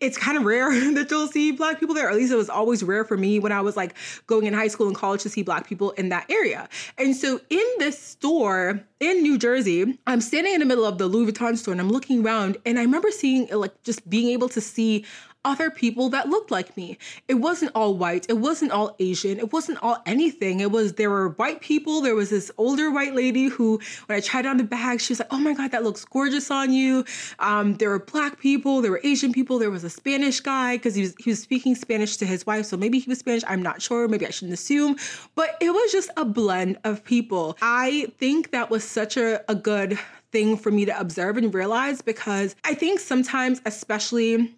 it's 0.00 0.18
kind 0.18 0.36
of 0.36 0.44
rare 0.44 0.70
that 0.94 1.10
you'll 1.10 1.28
see 1.28 1.52
black 1.52 1.80
people 1.80 1.94
there. 1.94 2.08
At 2.08 2.16
least 2.16 2.32
it 2.32 2.36
was 2.36 2.50
always 2.50 2.82
rare 2.82 3.04
for 3.04 3.16
me 3.16 3.38
when 3.38 3.52
I 3.52 3.60
was 3.60 3.76
like 3.76 3.94
going 4.26 4.46
in 4.46 4.54
high 4.54 4.68
school 4.68 4.86
and 4.86 4.96
college 4.96 5.22
to 5.22 5.28
see 5.28 5.42
black 5.42 5.66
people 5.66 5.92
in 5.92 6.10
that 6.10 6.30
area. 6.30 6.68
And 6.98 7.16
so 7.16 7.40
in 7.50 7.66
this 7.78 7.98
store 7.98 8.80
in 9.00 9.22
New 9.22 9.38
Jersey, 9.38 9.98
I'm 10.06 10.20
standing 10.20 10.54
in 10.54 10.60
the 10.60 10.66
middle 10.66 10.84
of 10.84 10.98
the 10.98 11.06
Louis 11.06 11.32
Vuitton 11.32 11.56
store 11.56 11.72
and 11.72 11.80
I'm 11.80 11.90
looking 11.90 12.24
around 12.24 12.58
and 12.66 12.78
I 12.78 12.82
remember 12.82 13.10
seeing 13.10 13.48
like 13.48 13.82
just 13.82 14.08
being 14.08 14.28
able 14.28 14.48
to 14.50 14.60
see 14.60 15.04
other 15.44 15.70
people 15.70 16.08
that 16.10 16.28
looked 16.28 16.50
like 16.50 16.76
me. 16.76 16.98
It 17.28 17.34
wasn't 17.34 17.72
all 17.74 17.96
white, 17.96 18.26
it 18.28 18.38
wasn't 18.38 18.72
all 18.72 18.94
Asian, 18.98 19.38
it 19.38 19.52
wasn't 19.52 19.78
all 19.82 19.98
anything. 20.06 20.60
It 20.60 20.70
was 20.70 20.94
there 20.94 21.10
were 21.10 21.30
white 21.30 21.60
people. 21.60 22.00
There 22.00 22.14
was 22.14 22.30
this 22.30 22.50
older 22.58 22.90
white 22.90 23.14
lady 23.14 23.48
who, 23.48 23.80
when 24.06 24.16
I 24.16 24.20
tried 24.20 24.46
on 24.46 24.56
the 24.56 24.64
bag, 24.64 25.00
she 25.00 25.12
was 25.12 25.20
like, 25.20 25.28
"Oh 25.30 25.38
my 25.38 25.54
god, 25.54 25.70
that 25.72 25.82
looks 25.82 26.04
gorgeous 26.04 26.50
on 26.50 26.72
you." 26.72 27.04
Um, 27.38 27.74
there 27.74 27.90
were 27.90 27.98
black 27.98 28.38
people, 28.38 28.82
there 28.82 28.90
were 28.90 29.00
Asian 29.04 29.32
people, 29.32 29.58
there 29.58 29.70
was 29.70 29.84
a 29.84 29.90
Spanish 29.90 30.40
guy 30.40 30.76
because 30.76 30.94
he 30.94 31.02
was 31.02 31.14
he 31.18 31.30
was 31.30 31.40
speaking 31.40 31.74
Spanish 31.74 32.16
to 32.18 32.26
his 32.26 32.46
wife, 32.46 32.66
so 32.66 32.76
maybe 32.76 32.98
he 32.98 33.08
was 33.08 33.18
Spanish. 33.18 33.42
I'm 33.46 33.62
not 33.62 33.80
sure. 33.80 34.08
Maybe 34.08 34.26
I 34.26 34.30
shouldn't 34.30 34.54
assume, 34.54 34.96
but 35.34 35.56
it 35.60 35.70
was 35.70 35.92
just 35.92 36.10
a 36.16 36.24
blend 36.24 36.78
of 36.84 37.04
people. 37.04 37.56
I 37.62 38.12
think 38.18 38.50
that 38.52 38.70
was 38.70 38.84
such 38.84 39.16
a, 39.16 39.42
a 39.50 39.54
good 39.54 39.98
thing 40.32 40.56
for 40.56 40.70
me 40.70 40.84
to 40.84 40.98
observe 40.98 41.36
and 41.36 41.52
realize 41.52 42.02
because 42.02 42.54
I 42.64 42.74
think 42.74 43.00
sometimes, 43.00 43.60
especially 43.64 44.54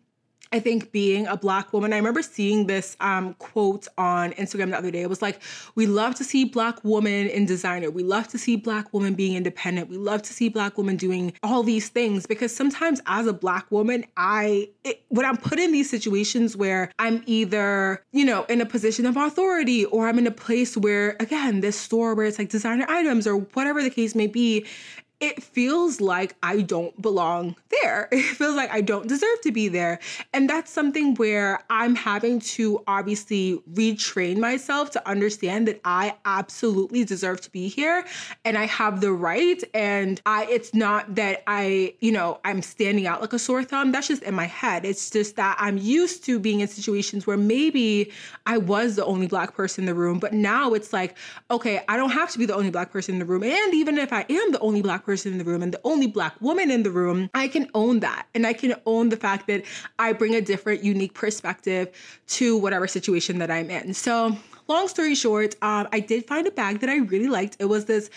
I 0.52 0.60
think 0.60 0.92
being 0.92 1.26
a 1.26 1.36
black 1.36 1.72
woman, 1.72 1.92
I 1.92 1.96
remember 1.96 2.22
seeing 2.22 2.66
this 2.66 2.96
um, 3.00 3.34
quote 3.34 3.88
on 3.96 4.32
Instagram 4.32 4.70
the 4.70 4.78
other 4.78 4.90
day. 4.90 5.02
It 5.02 5.08
was 5.08 5.22
like, 5.22 5.40
"We 5.74 5.86
love 5.86 6.14
to 6.16 6.24
see 6.24 6.44
black 6.44 6.84
women 6.84 7.28
in 7.28 7.46
designer. 7.46 7.90
We 7.90 8.02
love 8.02 8.28
to 8.28 8.38
see 8.38 8.56
black 8.56 8.92
women 8.92 9.14
being 9.14 9.34
independent. 9.34 9.88
We 9.88 9.96
love 9.96 10.22
to 10.22 10.32
see 10.32 10.48
black 10.48 10.76
women 10.76 10.96
doing 10.96 11.32
all 11.42 11.62
these 11.62 11.88
things." 11.88 12.26
Because 12.26 12.54
sometimes, 12.54 13.00
as 13.06 13.26
a 13.26 13.32
black 13.32 13.70
woman, 13.70 14.04
I 14.16 14.68
it, 14.84 15.02
when 15.08 15.24
I'm 15.24 15.38
put 15.38 15.58
in 15.58 15.72
these 15.72 15.88
situations 15.88 16.56
where 16.56 16.90
I'm 16.98 17.22
either 17.26 18.04
you 18.12 18.24
know 18.24 18.44
in 18.44 18.60
a 18.60 18.66
position 18.66 19.06
of 19.06 19.16
authority 19.16 19.86
or 19.86 20.08
I'm 20.08 20.18
in 20.18 20.26
a 20.26 20.32
place 20.32 20.76
where 20.76 21.16
again 21.18 21.60
this 21.60 21.78
store 21.78 22.14
where 22.14 22.26
it's 22.26 22.38
like 22.38 22.50
designer 22.50 22.86
items 22.88 23.26
or 23.26 23.36
whatever 23.36 23.82
the 23.82 23.90
case 23.90 24.14
may 24.14 24.26
be, 24.26 24.66
it 25.22 25.40
feels 25.40 26.00
like 26.00 26.34
I 26.42 26.62
don't 26.62 27.00
belong 27.00 27.54
there. 27.70 28.08
It 28.22 28.36
feels 28.36 28.56
like 28.56 28.70
I 28.70 28.80
don't 28.80 29.06
deserve 29.08 29.40
to 29.42 29.52
be 29.52 29.68
there. 29.68 29.98
And 30.32 30.48
that's 30.48 30.70
something 30.70 31.14
where 31.14 31.60
I'm 31.70 31.94
having 31.94 32.40
to 32.56 32.82
obviously 32.86 33.62
retrain 33.72 34.38
myself 34.38 34.90
to 34.92 35.08
understand 35.08 35.68
that 35.68 35.80
I 35.84 36.16
absolutely 36.24 37.04
deserve 37.04 37.40
to 37.42 37.50
be 37.50 37.68
here 37.68 38.04
and 38.44 38.56
I 38.56 38.66
have 38.66 39.00
the 39.00 39.12
right 39.12 39.62
and 39.74 40.20
I 40.26 40.46
it's 40.46 40.74
not 40.74 41.14
that 41.14 41.42
I, 41.46 41.94
you 42.00 42.10
know, 42.10 42.40
I'm 42.44 42.62
standing 42.62 43.06
out 43.06 43.20
like 43.20 43.32
a 43.32 43.38
sore 43.38 43.62
thumb. 43.62 43.92
That's 43.92 44.08
just 44.08 44.22
in 44.22 44.34
my 44.34 44.46
head. 44.46 44.84
It's 44.84 45.10
just 45.10 45.36
that 45.36 45.56
I'm 45.60 45.78
used 45.78 46.24
to 46.24 46.40
being 46.40 46.60
in 46.60 46.68
situations 46.68 47.26
where 47.26 47.36
maybe 47.36 48.10
I 48.46 48.58
was 48.58 48.96
the 48.96 49.04
only 49.04 49.28
black 49.28 49.54
person 49.54 49.82
in 49.82 49.86
the 49.86 49.94
room, 49.94 50.18
but 50.18 50.32
now 50.32 50.74
it's 50.74 50.92
like, 50.92 51.16
okay, 51.50 51.82
I 51.88 51.96
don't 51.96 52.10
have 52.10 52.30
to 52.32 52.38
be 52.38 52.46
the 52.46 52.56
only 52.56 52.70
black 52.70 52.90
person 52.90 53.14
in 53.14 53.18
the 53.20 53.26
room. 53.26 53.44
And 53.44 53.74
even 53.74 53.98
if 53.98 54.12
I 54.12 54.24
am 54.28 54.52
the 54.52 54.60
only 54.60 54.82
black 54.82 55.04
person 55.04 55.11
person 55.12 55.32
in 55.32 55.36
the 55.36 55.44
room 55.44 55.62
and 55.62 55.74
the 55.74 55.80
only 55.84 56.06
black 56.06 56.34
woman 56.40 56.70
in 56.70 56.84
the 56.84 56.90
room, 56.90 57.28
I 57.34 57.46
can 57.46 57.68
own 57.74 58.00
that. 58.00 58.26
And 58.34 58.46
I 58.46 58.54
can 58.54 58.74
own 58.86 59.10
the 59.10 59.18
fact 59.18 59.46
that 59.48 59.62
I 59.98 60.14
bring 60.14 60.34
a 60.34 60.40
different, 60.40 60.82
unique 60.82 61.12
perspective 61.12 61.90
to 62.28 62.56
whatever 62.56 62.86
situation 62.86 63.38
that 63.40 63.50
I'm 63.50 63.68
in. 63.68 63.92
So, 63.92 64.34
long 64.68 64.88
story 64.88 65.14
short, 65.14 65.54
um, 65.60 65.86
I 65.92 66.00
did 66.00 66.26
find 66.26 66.46
a 66.46 66.50
bag 66.50 66.80
that 66.80 66.88
I 66.88 66.96
really 66.96 67.28
liked. 67.28 67.56
It 67.58 67.66
was 67.66 67.84
this 67.84 68.08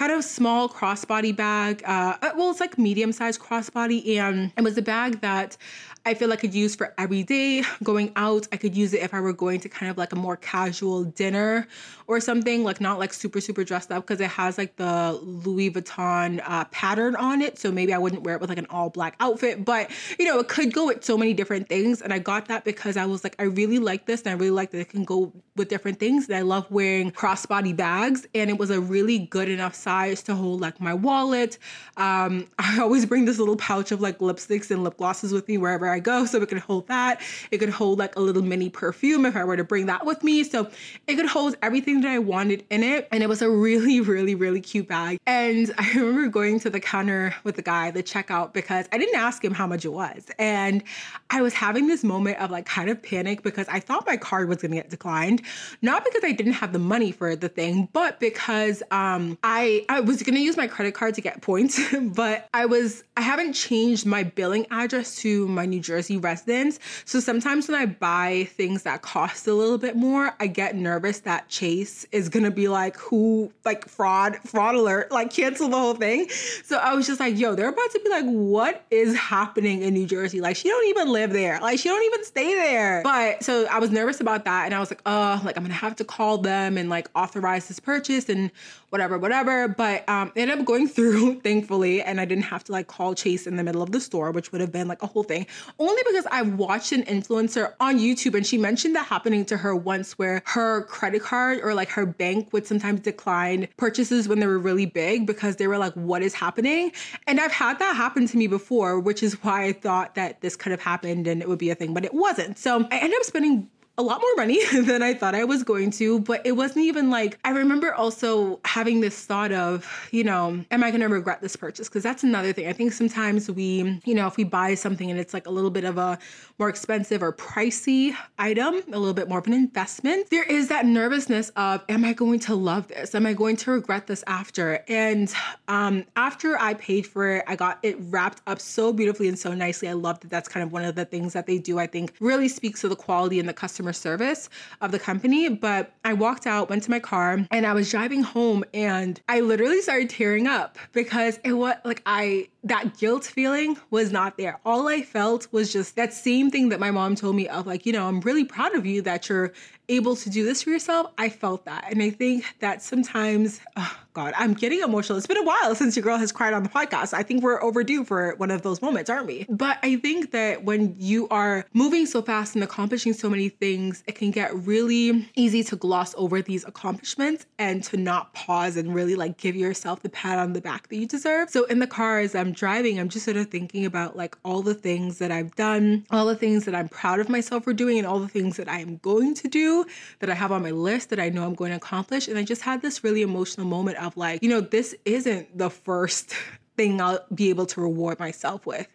kind 0.00 0.12
of 0.12 0.24
small 0.24 0.66
crossbody 0.66 1.36
bag. 1.36 1.82
Uh, 1.84 2.16
uh 2.22 2.30
well, 2.34 2.50
it's 2.50 2.58
like 2.58 2.78
medium 2.78 3.12
sized 3.12 3.38
crossbody, 3.38 4.16
and 4.16 4.50
it 4.56 4.62
was 4.62 4.78
a 4.78 4.82
bag 4.82 5.20
that 5.20 5.58
I 6.06 6.14
feel 6.14 6.32
I 6.32 6.36
could 6.36 6.54
use 6.54 6.74
for 6.74 6.94
every 6.96 7.22
day 7.22 7.62
going 7.82 8.10
out. 8.16 8.48
I 8.50 8.56
could 8.56 8.74
use 8.74 8.94
it 8.94 9.02
if 9.02 9.12
I 9.12 9.20
were 9.20 9.34
going 9.34 9.60
to 9.60 9.68
kind 9.68 9.90
of 9.90 9.98
like 9.98 10.14
a 10.14 10.16
more 10.16 10.38
casual 10.38 11.04
dinner 11.04 11.68
or 12.06 12.20
something, 12.20 12.64
like 12.64 12.80
not 12.80 12.98
like 12.98 13.12
super, 13.12 13.42
super 13.42 13.62
dressed 13.62 13.92
up 13.92 14.06
because 14.06 14.18
it 14.22 14.30
has 14.30 14.56
like 14.56 14.76
the 14.76 15.20
Louis 15.22 15.70
Vuitton 15.70 16.42
uh, 16.46 16.64
pattern 16.66 17.14
on 17.16 17.42
it. 17.42 17.58
So 17.58 17.70
maybe 17.70 17.92
I 17.92 17.98
wouldn't 17.98 18.22
wear 18.22 18.36
it 18.36 18.40
with 18.40 18.48
like 18.48 18.58
an 18.58 18.66
all 18.70 18.88
black 18.88 19.14
outfit, 19.20 19.66
but 19.66 19.90
you 20.18 20.24
know, 20.24 20.38
it 20.38 20.48
could 20.48 20.72
go 20.72 20.86
with 20.86 21.04
so 21.04 21.18
many 21.18 21.34
different 21.34 21.68
things. 21.68 22.00
And 22.00 22.14
I 22.14 22.18
got 22.18 22.48
that 22.48 22.64
because 22.64 22.96
I 22.96 23.04
was 23.04 23.22
like, 23.22 23.36
I 23.38 23.42
really 23.42 23.78
like 23.78 24.06
this 24.06 24.22
and 24.22 24.30
I 24.30 24.32
really 24.32 24.50
like 24.50 24.70
that 24.70 24.80
it 24.80 24.88
can 24.88 25.04
go 25.04 25.30
with 25.56 25.68
different 25.68 26.00
things. 26.00 26.26
And 26.26 26.36
I 26.36 26.40
love 26.40 26.66
wearing 26.70 27.12
crossbody 27.12 27.76
bags. 27.76 28.26
And 28.34 28.48
it 28.48 28.56
was 28.56 28.70
a 28.70 28.80
really 28.80 29.18
good 29.18 29.50
enough 29.50 29.74
size 29.74 29.89
to 29.90 30.34
hold 30.34 30.60
like 30.60 30.80
my 30.80 30.94
wallet. 30.94 31.58
Um, 31.96 32.46
I 32.58 32.78
always 32.80 33.06
bring 33.06 33.24
this 33.24 33.38
little 33.38 33.56
pouch 33.56 33.92
of 33.92 34.00
like 34.00 34.18
lipsticks 34.18 34.70
and 34.70 34.84
lip 34.84 34.96
glosses 34.96 35.32
with 35.32 35.48
me 35.48 35.58
wherever 35.58 35.88
I 35.88 35.98
go. 35.98 36.24
So 36.24 36.40
it 36.40 36.48
could 36.48 36.58
hold 36.58 36.86
that. 36.88 37.20
It 37.50 37.58
could 37.58 37.70
hold 37.70 37.98
like 37.98 38.16
a 38.16 38.20
little 38.20 38.42
mini 38.42 38.70
perfume 38.70 39.26
if 39.26 39.36
I 39.36 39.44
were 39.44 39.56
to 39.56 39.64
bring 39.64 39.86
that 39.86 40.06
with 40.06 40.22
me. 40.22 40.44
So 40.44 40.70
it 41.06 41.16
could 41.16 41.26
hold 41.26 41.56
everything 41.62 42.00
that 42.02 42.10
I 42.10 42.18
wanted 42.18 42.64
in 42.70 42.82
it. 42.82 43.08
And 43.10 43.22
it 43.22 43.28
was 43.28 43.42
a 43.42 43.50
really, 43.50 44.00
really, 44.00 44.34
really 44.34 44.60
cute 44.60 44.88
bag. 44.88 45.18
And 45.26 45.72
I 45.78 45.90
remember 45.94 46.28
going 46.28 46.60
to 46.60 46.70
the 46.70 46.80
counter 46.80 47.34
with 47.44 47.56
the 47.56 47.62
guy, 47.62 47.90
the 47.90 48.02
checkout, 48.02 48.52
because 48.52 48.86
I 48.92 48.98
didn't 48.98 49.18
ask 49.18 49.44
him 49.44 49.52
how 49.54 49.66
much 49.66 49.84
it 49.84 49.92
was. 49.92 50.26
And 50.38 50.82
I 51.30 51.42
was 51.42 51.54
having 51.54 51.86
this 51.86 52.04
moment 52.04 52.38
of 52.38 52.50
like 52.50 52.66
kind 52.66 52.90
of 52.90 53.02
panic 53.02 53.42
because 53.42 53.66
I 53.68 53.80
thought 53.80 54.06
my 54.06 54.16
card 54.16 54.48
was 54.48 54.58
gonna 54.58 54.76
get 54.76 54.90
declined. 54.90 55.42
Not 55.82 56.04
because 56.04 56.22
I 56.24 56.32
didn't 56.32 56.54
have 56.54 56.72
the 56.72 56.78
money 56.78 57.12
for 57.12 57.36
the 57.36 57.48
thing, 57.48 57.88
but 57.92 58.20
because 58.20 58.82
um 58.90 59.38
I 59.42 59.79
I 59.88 60.00
was 60.00 60.22
gonna 60.22 60.40
use 60.40 60.56
my 60.56 60.66
credit 60.66 60.94
card 60.94 61.14
to 61.14 61.20
get 61.20 61.40
points, 61.42 61.80
but 62.00 62.48
I 62.54 62.66
was 62.66 63.04
I 63.16 63.22
haven't 63.22 63.52
changed 63.52 64.06
my 64.06 64.22
billing 64.22 64.66
address 64.70 65.16
to 65.16 65.46
my 65.48 65.66
New 65.66 65.80
Jersey 65.80 66.16
residence. 66.16 66.78
So 67.04 67.20
sometimes 67.20 67.68
when 67.68 67.80
I 67.80 67.86
buy 67.86 68.48
things 68.52 68.82
that 68.84 69.02
cost 69.02 69.46
a 69.46 69.54
little 69.54 69.78
bit 69.78 69.96
more, 69.96 70.34
I 70.40 70.46
get 70.46 70.76
nervous 70.76 71.20
that 71.20 71.48
Chase 71.48 72.06
is 72.12 72.28
gonna 72.28 72.50
be 72.50 72.68
like, 72.68 72.96
who 72.96 73.52
like 73.64 73.88
fraud, 73.88 74.36
fraud 74.44 74.74
alert, 74.74 75.10
like 75.10 75.30
cancel 75.32 75.68
the 75.68 75.78
whole 75.78 75.94
thing. 75.94 76.28
So 76.64 76.78
I 76.78 76.94
was 76.94 77.06
just 77.06 77.20
like, 77.20 77.38
yo, 77.38 77.54
they're 77.54 77.68
about 77.68 77.90
to 77.92 78.00
be 78.00 78.10
like, 78.10 78.24
what 78.24 78.84
is 78.90 79.16
happening 79.16 79.82
in 79.82 79.94
New 79.94 80.06
Jersey? 80.06 80.40
Like 80.40 80.56
she 80.56 80.68
don't 80.68 80.86
even 80.88 81.08
live 81.08 81.32
there. 81.32 81.60
Like 81.60 81.78
she 81.78 81.88
don't 81.88 82.04
even 82.04 82.24
stay 82.24 82.54
there. 82.54 83.02
But 83.02 83.42
so 83.42 83.66
I 83.70 83.78
was 83.78 83.90
nervous 83.90 84.20
about 84.20 84.44
that 84.44 84.66
and 84.66 84.74
I 84.74 84.80
was 84.80 84.90
like, 84.90 85.02
oh, 85.06 85.40
like 85.44 85.56
I'm 85.56 85.62
gonna 85.62 85.74
have 85.74 85.96
to 85.96 86.04
call 86.04 86.38
them 86.38 86.76
and 86.78 86.88
like 86.88 87.08
authorize 87.14 87.68
this 87.68 87.80
purchase 87.80 88.28
and 88.28 88.50
whatever, 88.90 89.18
whatever. 89.18 89.59
But 89.68 90.08
um, 90.08 90.32
ended 90.36 90.58
up 90.58 90.64
going 90.64 90.88
through, 90.88 91.40
thankfully, 91.44 92.02
and 92.02 92.20
I 92.20 92.24
didn't 92.24 92.44
have 92.44 92.64
to 92.64 92.72
like 92.72 92.86
call 92.86 93.14
Chase 93.14 93.46
in 93.46 93.56
the 93.56 93.64
middle 93.64 93.82
of 93.82 93.92
the 93.92 94.00
store, 94.00 94.30
which 94.30 94.52
would 94.52 94.60
have 94.60 94.72
been 94.72 94.88
like 94.88 95.02
a 95.02 95.06
whole 95.06 95.22
thing. 95.22 95.46
Only 95.78 96.02
because 96.06 96.26
I 96.30 96.42
watched 96.42 96.92
an 96.92 97.02
influencer 97.04 97.74
on 97.80 97.98
YouTube 97.98 98.34
and 98.34 98.46
she 98.46 98.58
mentioned 98.58 98.96
that 98.96 99.06
happening 99.06 99.44
to 99.46 99.56
her 99.56 99.74
once 99.74 100.18
where 100.18 100.42
her 100.46 100.82
credit 100.84 101.22
card 101.22 101.60
or 101.62 101.74
like 101.74 101.88
her 101.90 102.06
bank 102.06 102.52
would 102.52 102.66
sometimes 102.66 103.00
decline 103.00 103.68
purchases 103.76 104.28
when 104.28 104.40
they 104.40 104.46
were 104.46 104.58
really 104.58 104.86
big 104.86 105.26
because 105.26 105.56
they 105.56 105.66
were 105.66 105.78
like, 105.78 105.92
what 105.94 106.22
is 106.22 106.34
happening? 106.34 106.92
And 107.26 107.40
I've 107.40 107.52
had 107.52 107.78
that 107.78 107.96
happen 107.96 108.26
to 108.26 108.36
me 108.36 108.46
before, 108.46 109.00
which 109.00 109.22
is 109.22 109.34
why 109.42 109.64
I 109.64 109.72
thought 109.72 110.14
that 110.14 110.40
this 110.40 110.56
could 110.56 110.72
have 110.72 110.80
happened 110.80 111.26
and 111.26 111.42
it 111.42 111.48
would 111.48 111.58
be 111.58 111.70
a 111.70 111.74
thing, 111.74 111.94
but 111.94 112.04
it 112.04 112.14
wasn't. 112.14 112.58
So 112.58 112.86
I 112.90 112.98
ended 112.98 113.18
up 113.18 113.24
spending 113.24 113.68
a 113.98 114.02
lot 114.02 114.20
more 114.20 114.34
money 114.36 114.64
than 114.72 115.02
I 115.02 115.14
thought 115.14 115.34
I 115.34 115.44
was 115.44 115.62
going 115.62 115.90
to, 115.92 116.20
but 116.20 116.44
it 116.46 116.52
wasn't 116.52 116.86
even 116.86 117.10
like 117.10 117.38
I 117.44 117.50
remember 117.50 117.92
also 117.92 118.58
having 118.64 119.00
this 119.00 119.26
thought 119.26 119.52
of, 119.52 120.08
you 120.10 120.24
know, 120.24 120.64
am 120.70 120.82
I 120.82 120.90
going 120.90 121.02
to 121.02 121.08
regret 121.08 121.42
this 121.42 121.54
purchase? 121.54 121.88
Because 121.88 122.02
that's 122.02 122.22
another 122.22 122.52
thing. 122.52 122.66
I 122.66 122.72
think 122.72 122.92
sometimes 122.92 123.50
we, 123.50 124.00
you 124.04 124.14
know, 124.14 124.26
if 124.26 124.36
we 124.36 124.44
buy 124.44 124.74
something 124.74 125.10
and 125.10 125.20
it's 125.20 125.34
like 125.34 125.46
a 125.46 125.50
little 125.50 125.70
bit 125.70 125.84
of 125.84 125.98
a 125.98 126.18
more 126.58 126.68
expensive 126.68 127.22
or 127.22 127.32
pricey 127.32 128.16
item, 128.38 128.76
a 128.92 128.98
little 128.98 129.12
bit 129.14 129.28
more 129.28 129.38
of 129.38 129.46
an 129.46 129.52
investment, 129.52 130.30
there 130.30 130.44
is 130.44 130.68
that 130.68 130.86
nervousness 130.86 131.50
of, 131.50 131.84
am 131.88 132.04
I 132.04 132.12
going 132.14 132.38
to 132.40 132.54
love 132.54 132.88
this? 132.88 133.14
Am 133.14 133.26
I 133.26 133.34
going 133.34 133.56
to 133.56 133.72
regret 133.72 134.06
this 134.06 134.24
after? 134.26 134.82
And 134.88 135.32
um, 135.68 136.04
after 136.16 136.58
I 136.58 136.74
paid 136.74 137.06
for 137.06 137.36
it, 137.36 137.44
I 137.46 137.56
got 137.56 137.78
it 137.82 137.96
wrapped 137.98 138.40
up 138.46 138.60
so 138.60 138.92
beautifully 138.92 139.28
and 139.28 139.38
so 139.38 139.52
nicely. 139.52 139.88
I 139.88 139.92
love 139.92 140.20
that 140.20 140.30
that's 140.30 140.48
kind 140.48 140.64
of 140.64 140.72
one 140.72 140.84
of 140.84 140.94
the 140.94 141.04
things 141.04 141.34
that 141.34 141.46
they 141.46 141.58
do, 141.58 141.78
I 141.78 141.86
think 141.86 142.14
really 142.20 142.48
speaks 142.48 142.80
to 142.80 142.88
the 142.88 142.96
quality 142.96 143.38
and 143.38 143.48
the 143.48 143.52
customer 143.52 143.89
customer 143.90 144.10
service 144.10 144.48
of 144.80 144.92
the 144.92 144.98
company. 144.98 145.48
But 145.48 145.92
I 146.04 146.12
walked 146.14 146.46
out, 146.46 146.70
went 146.70 146.82
to 146.84 146.90
my 146.90 147.00
car, 147.00 147.46
and 147.50 147.66
I 147.66 147.72
was 147.72 147.90
driving 147.90 148.22
home 148.22 148.64
and 148.74 149.20
I 149.28 149.40
literally 149.40 149.80
started 149.82 150.10
tearing 150.10 150.46
up 150.46 150.78
because 150.92 151.38
it 151.44 151.52
was 151.52 151.76
like 151.84 152.02
I, 152.06 152.48
that 152.64 152.98
guilt 152.98 153.24
feeling 153.24 153.76
was 153.90 154.12
not 154.12 154.36
there. 154.36 154.60
All 154.64 154.88
I 154.88 155.02
felt 155.02 155.48
was 155.52 155.72
just 155.72 155.96
that 155.96 156.12
same 156.12 156.50
thing 156.50 156.68
that 156.70 156.80
my 156.80 156.90
mom 156.90 157.14
told 157.14 157.36
me 157.36 157.48
of 157.48 157.66
like, 157.66 157.86
you 157.86 157.92
know, 157.92 158.06
I'm 158.06 158.20
really 158.20 158.44
proud 158.44 158.74
of 158.74 158.84
you 158.86 159.02
that 159.02 159.28
you're 159.28 159.52
able 159.88 160.14
to 160.14 160.30
do 160.30 160.44
this 160.44 160.62
for 160.62 160.70
yourself. 160.70 161.10
I 161.18 161.28
felt 161.28 161.64
that. 161.64 161.90
And 161.90 162.02
I 162.02 162.10
think 162.10 162.44
that 162.60 162.80
sometimes, 162.80 163.60
oh 163.76 163.96
God, 164.12 164.34
I'm 164.36 164.54
getting 164.54 164.80
emotional. 164.80 165.18
It's 165.18 165.26
been 165.26 165.36
a 165.36 165.42
while 165.42 165.74
since 165.74 165.96
your 165.96 166.04
girl 166.04 166.16
has 166.16 166.30
cried 166.30 166.52
on 166.52 166.62
the 166.62 166.68
podcast. 166.68 167.12
I 167.12 167.24
think 167.24 167.42
we're 167.42 167.60
overdue 167.62 168.04
for 168.04 168.34
one 168.36 168.50
of 168.52 168.62
those 168.62 168.80
moments, 168.82 169.10
aren't 169.10 169.26
we? 169.26 169.46
But 169.48 169.78
I 169.82 169.96
think 169.96 170.30
that 170.30 170.64
when 170.64 170.94
you 170.98 171.28
are 171.28 171.64
moving 171.72 172.06
so 172.06 172.22
fast 172.22 172.54
and 172.54 172.62
accomplishing 172.62 173.12
so 173.12 173.28
many 173.28 173.48
things, 173.48 174.04
it 174.06 174.14
can 174.14 174.30
get 174.30 174.54
really 174.54 175.28
easy 175.34 175.64
to 175.64 175.76
gloss 175.76 176.14
over 176.16 176.40
these 176.40 176.64
accomplishments 176.64 177.46
and 177.58 177.82
to 177.84 177.96
not 177.96 178.32
pause 178.32 178.76
and 178.76 178.94
really 178.94 179.16
like 179.16 179.38
give 179.38 179.56
yourself 179.56 180.02
the 180.02 180.08
pat 180.08 180.38
on 180.38 180.52
the 180.52 180.60
back 180.60 180.88
that 180.88 180.96
you 180.96 181.06
deserve. 181.06 181.50
So 181.50 181.64
in 181.64 181.80
the 181.80 181.86
car 181.88 182.20
as 182.20 182.34
I'm 182.50 182.54
driving, 182.54 182.98
I'm 182.98 183.08
just 183.08 183.24
sort 183.24 183.36
of 183.36 183.46
thinking 183.46 183.86
about 183.86 184.16
like 184.16 184.36
all 184.44 184.60
the 184.60 184.74
things 184.74 185.18
that 185.18 185.30
I've 185.30 185.54
done, 185.54 186.04
all 186.10 186.26
the 186.26 186.34
things 186.34 186.64
that 186.64 186.74
I'm 186.74 186.88
proud 186.88 187.20
of 187.20 187.28
myself 187.28 187.62
for 187.62 187.72
doing, 187.72 187.96
and 187.96 188.04
all 188.04 188.18
the 188.18 188.26
things 188.26 188.56
that 188.56 188.68
I 188.68 188.80
am 188.80 188.96
going 188.96 189.34
to 189.34 189.46
do 189.46 189.86
that 190.18 190.28
I 190.28 190.34
have 190.34 190.50
on 190.50 190.62
my 190.62 190.72
list 190.72 191.10
that 191.10 191.20
I 191.20 191.28
know 191.28 191.44
I'm 191.44 191.54
going 191.54 191.70
to 191.70 191.76
accomplish. 191.76 192.26
And 192.26 192.36
I 192.36 192.42
just 192.42 192.62
had 192.62 192.82
this 192.82 193.04
really 193.04 193.22
emotional 193.22 193.68
moment 193.68 193.98
of 193.98 194.16
like, 194.16 194.42
you 194.42 194.48
know, 194.48 194.60
this 194.60 194.96
isn't 195.04 195.56
the 195.56 195.70
first 195.70 196.34
thing 196.76 197.00
I'll 197.00 197.24
be 197.32 197.50
able 197.50 197.66
to 197.66 197.80
reward 197.80 198.18
myself 198.18 198.66
with. 198.66 198.88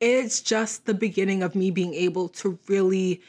It's 0.00 0.40
just 0.40 0.86
the 0.86 0.94
beginning 0.94 1.44
of 1.44 1.54
me 1.54 1.70
being 1.70 1.94
able 1.94 2.28
to 2.30 2.58
really 2.66 3.22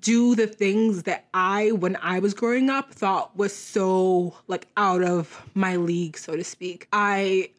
do 0.00 0.34
the 0.34 0.46
things 0.46 1.02
that 1.02 1.26
I, 1.34 1.72
when 1.72 1.96
I 2.00 2.20
was 2.20 2.32
growing 2.32 2.70
up, 2.70 2.94
thought 2.94 3.36
was 3.36 3.54
so 3.54 4.34
like 4.46 4.66
out 4.78 5.02
of 5.02 5.42
my 5.54 5.76
league, 5.76 6.16
so 6.16 6.36
to 6.36 6.44
speak. 6.44 6.88
I 6.90 7.50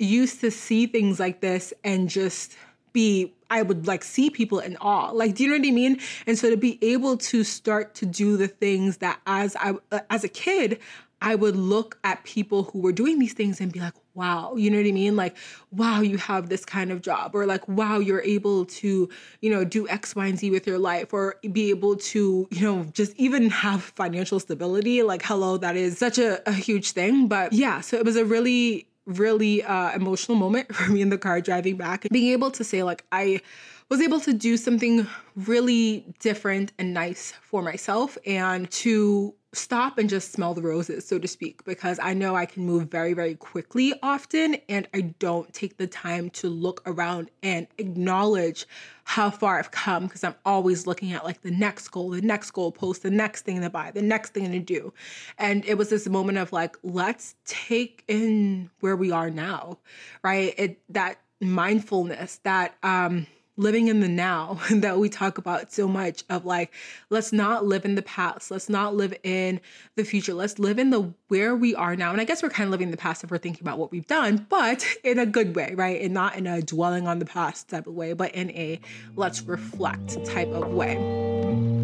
used 0.00 0.40
to 0.40 0.50
see 0.50 0.86
things 0.86 1.20
like 1.20 1.40
this 1.40 1.72
and 1.84 2.08
just 2.08 2.56
be 2.92 3.32
I 3.50 3.62
would 3.62 3.86
like 3.86 4.04
see 4.04 4.30
people 4.30 4.60
in 4.60 4.76
awe. 4.76 5.10
Like, 5.10 5.34
do 5.34 5.42
you 5.42 5.50
know 5.50 5.58
what 5.58 5.66
I 5.66 5.72
mean? 5.72 6.00
And 6.26 6.38
so 6.38 6.50
to 6.50 6.56
be 6.56 6.78
able 6.82 7.16
to 7.16 7.42
start 7.42 7.94
to 7.96 8.06
do 8.06 8.36
the 8.36 8.48
things 8.48 8.98
that 8.98 9.20
as 9.26 9.56
I 9.56 9.74
uh, 9.90 10.00
as 10.08 10.24
a 10.24 10.28
kid, 10.28 10.78
I 11.22 11.34
would 11.34 11.56
look 11.56 11.98
at 12.02 12.24
people 12.24 12.64
who 12.64 12.80
were 12.80 12.92
doing 12.92 13.18
these 13.18 13.34
things 13.34 13.60
and 13.60 13.70
be 13.70 13.80
like, 13.80 13.92
wow, 14.14 14.54
you 14.56 14.70
know 14.70 14.78
what 14.78 14.86
I 14.86 14.92
mean? 14.92 15.16
Like, 15.16 15.36
wow, 15.70 16.00
you 16.00 16.16
have 16.16 16.48
this 16.48 16.64
kind 16.64 16.90
of 16.90 17.02
job, 17.02 17.34
or 17.34 17.44
like, 17.44 17.66
wow, 17.68 17.98
you're 17.98 18.22
able 18.22 18.64
to, 18.66 19.08
you 19.40 19.50
know, 19.50 19.64
do 19.64 19.88
X, 19.88 20.16
Y, 20.16 20.26
and 20.26 20.38
Z 20.38 20.50
with 20.50 20.66
your 20.66 20.78
life, 20.78 21.12
or 21.12 21.36
be 21.52 21.70
able 21.70 21.96
to, 21.96 22.48
you 22.50 22.60
know, 22.60 22.84
just 22.92 23.14
even 23.16 23.50
have 23.50 23.82
financial 23.82 24.40
stability. 24.40 25.02
Like, 25.02 25.22
hello, 25.22 25.58
that 25.58 25.76
is 25.76 25.98
such 25.98 26.18
a, 26.18 26.48
a 26.48 26.52
huge 26.52 26.92
thing. 26.92 27.28
But 27.28 27.52
yeah, 27.52 27.80
so 27.82 27.96
it 27.96 28.04
was 28.04 28.16
a 28.16 28.24
really 28.24 28.86
really 29.18 29.62
uh, 29.62 29.92
emotional 29.92 30.36
moment 30.36 30.74
for 30.74 30.90
me 30.90 31.00
in 31.00 31.10
the 31.10 31.18
car 31.18 31.40
driving 31.40 31.76
back. 31.76 32.06
Being 32.10 32.32
able 32.32 32.50
to 32.52 32.64
say, 32.64 32.82
like, 32.82 33.04
I 33.12 33.40
was 33.88 34.00
able 34.00 34.20
to 34.20 34.32
do 34.32 34.56
something 34.56 35.06
really 35.34 36.04
different 36.20 36.72
and 36.78 36.94
nice 36.94 37.32
for 37.42 37.60
myself 37.60 38.16
and 38.24 38.70
to 38.70 39.34
stop 39.52 39.98
and 39.98 40.08
just 40.08 40.32
smell 40.32 40.54
the 40.54 40.62
roses, 40.62 41.06
so 41.06 41.18
to 41.18 41.26
speak, 41.26 41.64
because 41.64 41.98
I 42.00 42.14
know 42.14 42.36
I 42.36 42.46
can 42.46 42.64
move 42.64 42.88
very, 42.88 43.14
very 43.14 43.34
quickly 43.34 43.92
often 44.02 44.56
and 44.68 44.86
I 44.94 45.00
don't 45.00 45.52
take 45.52 45.76
the 45.76 45.88
time 45.88 46.30
to 46.30 46.48
look 46.48 46.82
around 46.86 47.30
and 47.42 47.66
acknowledge 47.78 48.66
how 49.04 49.28
far 49.28 49.58
I've 49.58 49.72
come 49.72 50.06
because 50.06 50.22
I'm 50.22 50.36
always 50.44 50.86
looking 50.86 51.12
at 51.12 51.24
like 51.24 51.42
the 51.42 51.50
next 51.50 51.88
goal, 51.88 52.10
the 52.10 52.20
next 52.20 52.52
goal 52.52 52.70
post, 52.70 53.02
the 53.02 53.10
next 53.10 53.42
thing 53.42 53.60
to 53.60 53.70
buy, 53.70 53.90
the 53.90 54.02
next 54.02 54.32
thing 54.34 54.52
to 54.52 54.60
do. 54.60 54.92
And 55.36 55.64
it 55.64 55.76
was 55.76 55.88
this 55.88 56.08
moment 56.08 56.38
of 56.38 56.52
like, 56.52 56.76
let's 56.84 57.34
take 57.44 58.04
in 58.06 58.70
where 58.80 58.94
we 58.94 59.10
are 59.10 59.30
now, 59.30 59.78
right? 60.22 60.54
It 60.56 60.80
that 60.90 61.20
mindfulness, 61.40 62.38
that 62.44 62.76
um 62.84 63.26
living 63.56 63.88
in 63.88 64.00
the 64.00 64.08
now 64.08 64.58
that 64.70 64.98
we 64.98 65.08
talk 65.08 65.38
about 65.38 65.72
so 65.72 65.86
much 65.86 66.24
of 66.28 66.44
like 66.44 66.72
let's 67.10 67.32
not 67.32 67.64
live 67.64 67.84
in 67.84 67.94
the 67.94 68.02
past. 68.02 68.50
Let's 68.50 68.68
not 68.68 68.94
live 68.94 69.14
in 69.22 69.60
the 69.96 70.04
future. 70.04 70.34
Let's 70.34 70.58
live 70.58 70.78
in 70.78 70.90
the 70.90 71.12
where 71.28 71.54
we 71.54 71.74
are 71.74 71.96
now. 71.96 72.12
And 72.12 72.20
i 72.20 72.24
guess 72.24 72.42
we're 72.42 72.50
kind 72.50 72.66
of 72.66 72.70
living 72.70 72.88
in 72.88 72.90
the 72.90 72.96
past 72.96 73.24
if 73.24 73.30
we're 73.30 73.38
thinking 73.38 73.62
about 73.62 73.78
what 73.78 73.90
we've 73.90 74.06
done 74.06 74.46
but 74.48 74.86
in 75.04 75.18
a 75.18 75.26
good 75.26 75.54
way 75.56 75.74
right? 75.76 76.00
And 76.00 76.14
not 76.14 76.36
in 76.36 76.46
a 76.46 76.62
dwelling 76.62 77.06
on 77.06 77.18
the 77.18 77.26
past 77.26 77.68
type 77.68 77.86
of 77.86 77.94
way 77.94 78.12
but 78.12 78.34
in 78.34 78.50
a 78.50 78.80
let's 79.16 79.42
reflect 79.42 80.24
type 80.24 80.48
of 80.48 80.72
way 80.72 81.79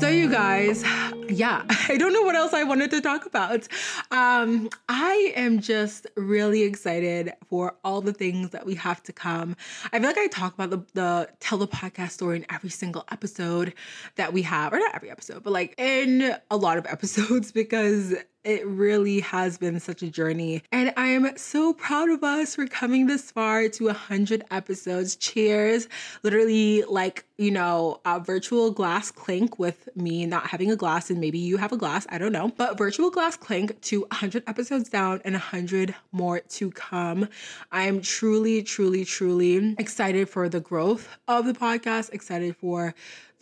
So, 0.00 0.08
you 0.08 0.28
guys, 0.30 0.82
yeah, 1.28 1.62
I 1.88 1.96
don't 1.96 2.12
know 2.12 2.22
what 2.22 2.34
else 2.34 2.52
I 2.52 2.64
wanted 2.64 2.90
to 2.90 3.00
talk 3.00 3.26
about. 3.26 3.66
Um, 4.10 4.68
I 4.88 5.32
am 5.36 5.60
just 5.60 6.06
really 6.16 6.62
excited 6.62 7.32
for 7.48 7.76
all 7.84 8.00
the 8.00 8.12
things 8.12 8.50
that 8.50 8.66
we 8.66 8.74
have 8.74 9.02
to 9.04 9.12
come. 9.12 9.56
I 9.92 9.98
feel 9.98 10.08
like 10.08 10.18
I 10.18 10.26
talk 10.26 10.54
about 10.54 10.70
the, 10.70 10.84
the 10.94 11.28
tell 11.40 11.58
the 11.58 11.68
podcast 11.68 12.10
story 12.10 12.36
in 12.36 12.46
every 12.50 12.70
single 12.70 13.04
episode 13.10 13.74
that 14.16 14.32
we 14.32 14.42
have, 14.42 14.72
or 14.72 14.78
not 14.78 14.94
every 14.94 15.10
episode, 15.10 15.42
but 15.42 15.52
like 15.52 15.74
in 15.78 16.36
a 16.50 16.56
lot 16.56 16.76
of 16.76 16.86
episodes 16.88 17.52
because 17.52 18.14
it 18.44 18.66
really 18.66 19.20
has 19.20 19.58
been 19.58 19.80
such 19.80 20.02
a 20.02 20.10
journey. 20.10 20.62
And 20.70 20.92
I 20.96 21.08
am 21.08 21.36
so 21.36 21.72
proud 21.72 22.10
of 22.10 22.22
us 22.22 22.54
for 22.54 22.66
coming 22.66 23.06
this 23.06 23.30
far 23.30 23.68
to 23.68 23.86
100 23.86 24.44
episodes. 24.50 25.16
Cheers. 25.16 25.88
Literally, 26.22 26.82
like, 26.82 27.24
you 27.38 27.50
know, 27.50 28.00
a 28.04 28.20
virtual 28.20 28.70
glass 28.70 29.10
clink 29.10 29.58
with 29.58 29.88
me 29.96 30.26
not 30.26 30.46
having 30.46 30.70
a 30.70 30.76
glass, 30.76 31.10
and 31.10 31.20
maybe 31.20 31.38
you 31.38 31.56
have 31.56 31.72
a 31.72 31.76
glass, 31.76 32.06
I 32.10 32.18
don't 32.18 32.32
know. 32.32 32.52
But 32.56 32.78
virtual 32.78 33.10
glass 33.10 33.36
clink 33.36 33.80
to 33.82 34.00
100 34.00 34.44
episodes 34.46 34.88
down 34.88 35.20
and 35.24 35.34
100 35.34 35.94
more 36.12 36.40
to 36.40 36.70
come. 36.70 37.28
I 37.72 37.84
am 37.84 38.02
truly, 38.02 38.62
truly, 38.62 39.04
truly 39.04 39.74
excited 39.78 40.28
for 40.28 40.48
the 40.48 40.60
growth 40.60 41.08
of 41.26 41.46
the 41.46 41.54
podcast, 41.54 42.12
excited 42.12 42.56
for 42.56 42.94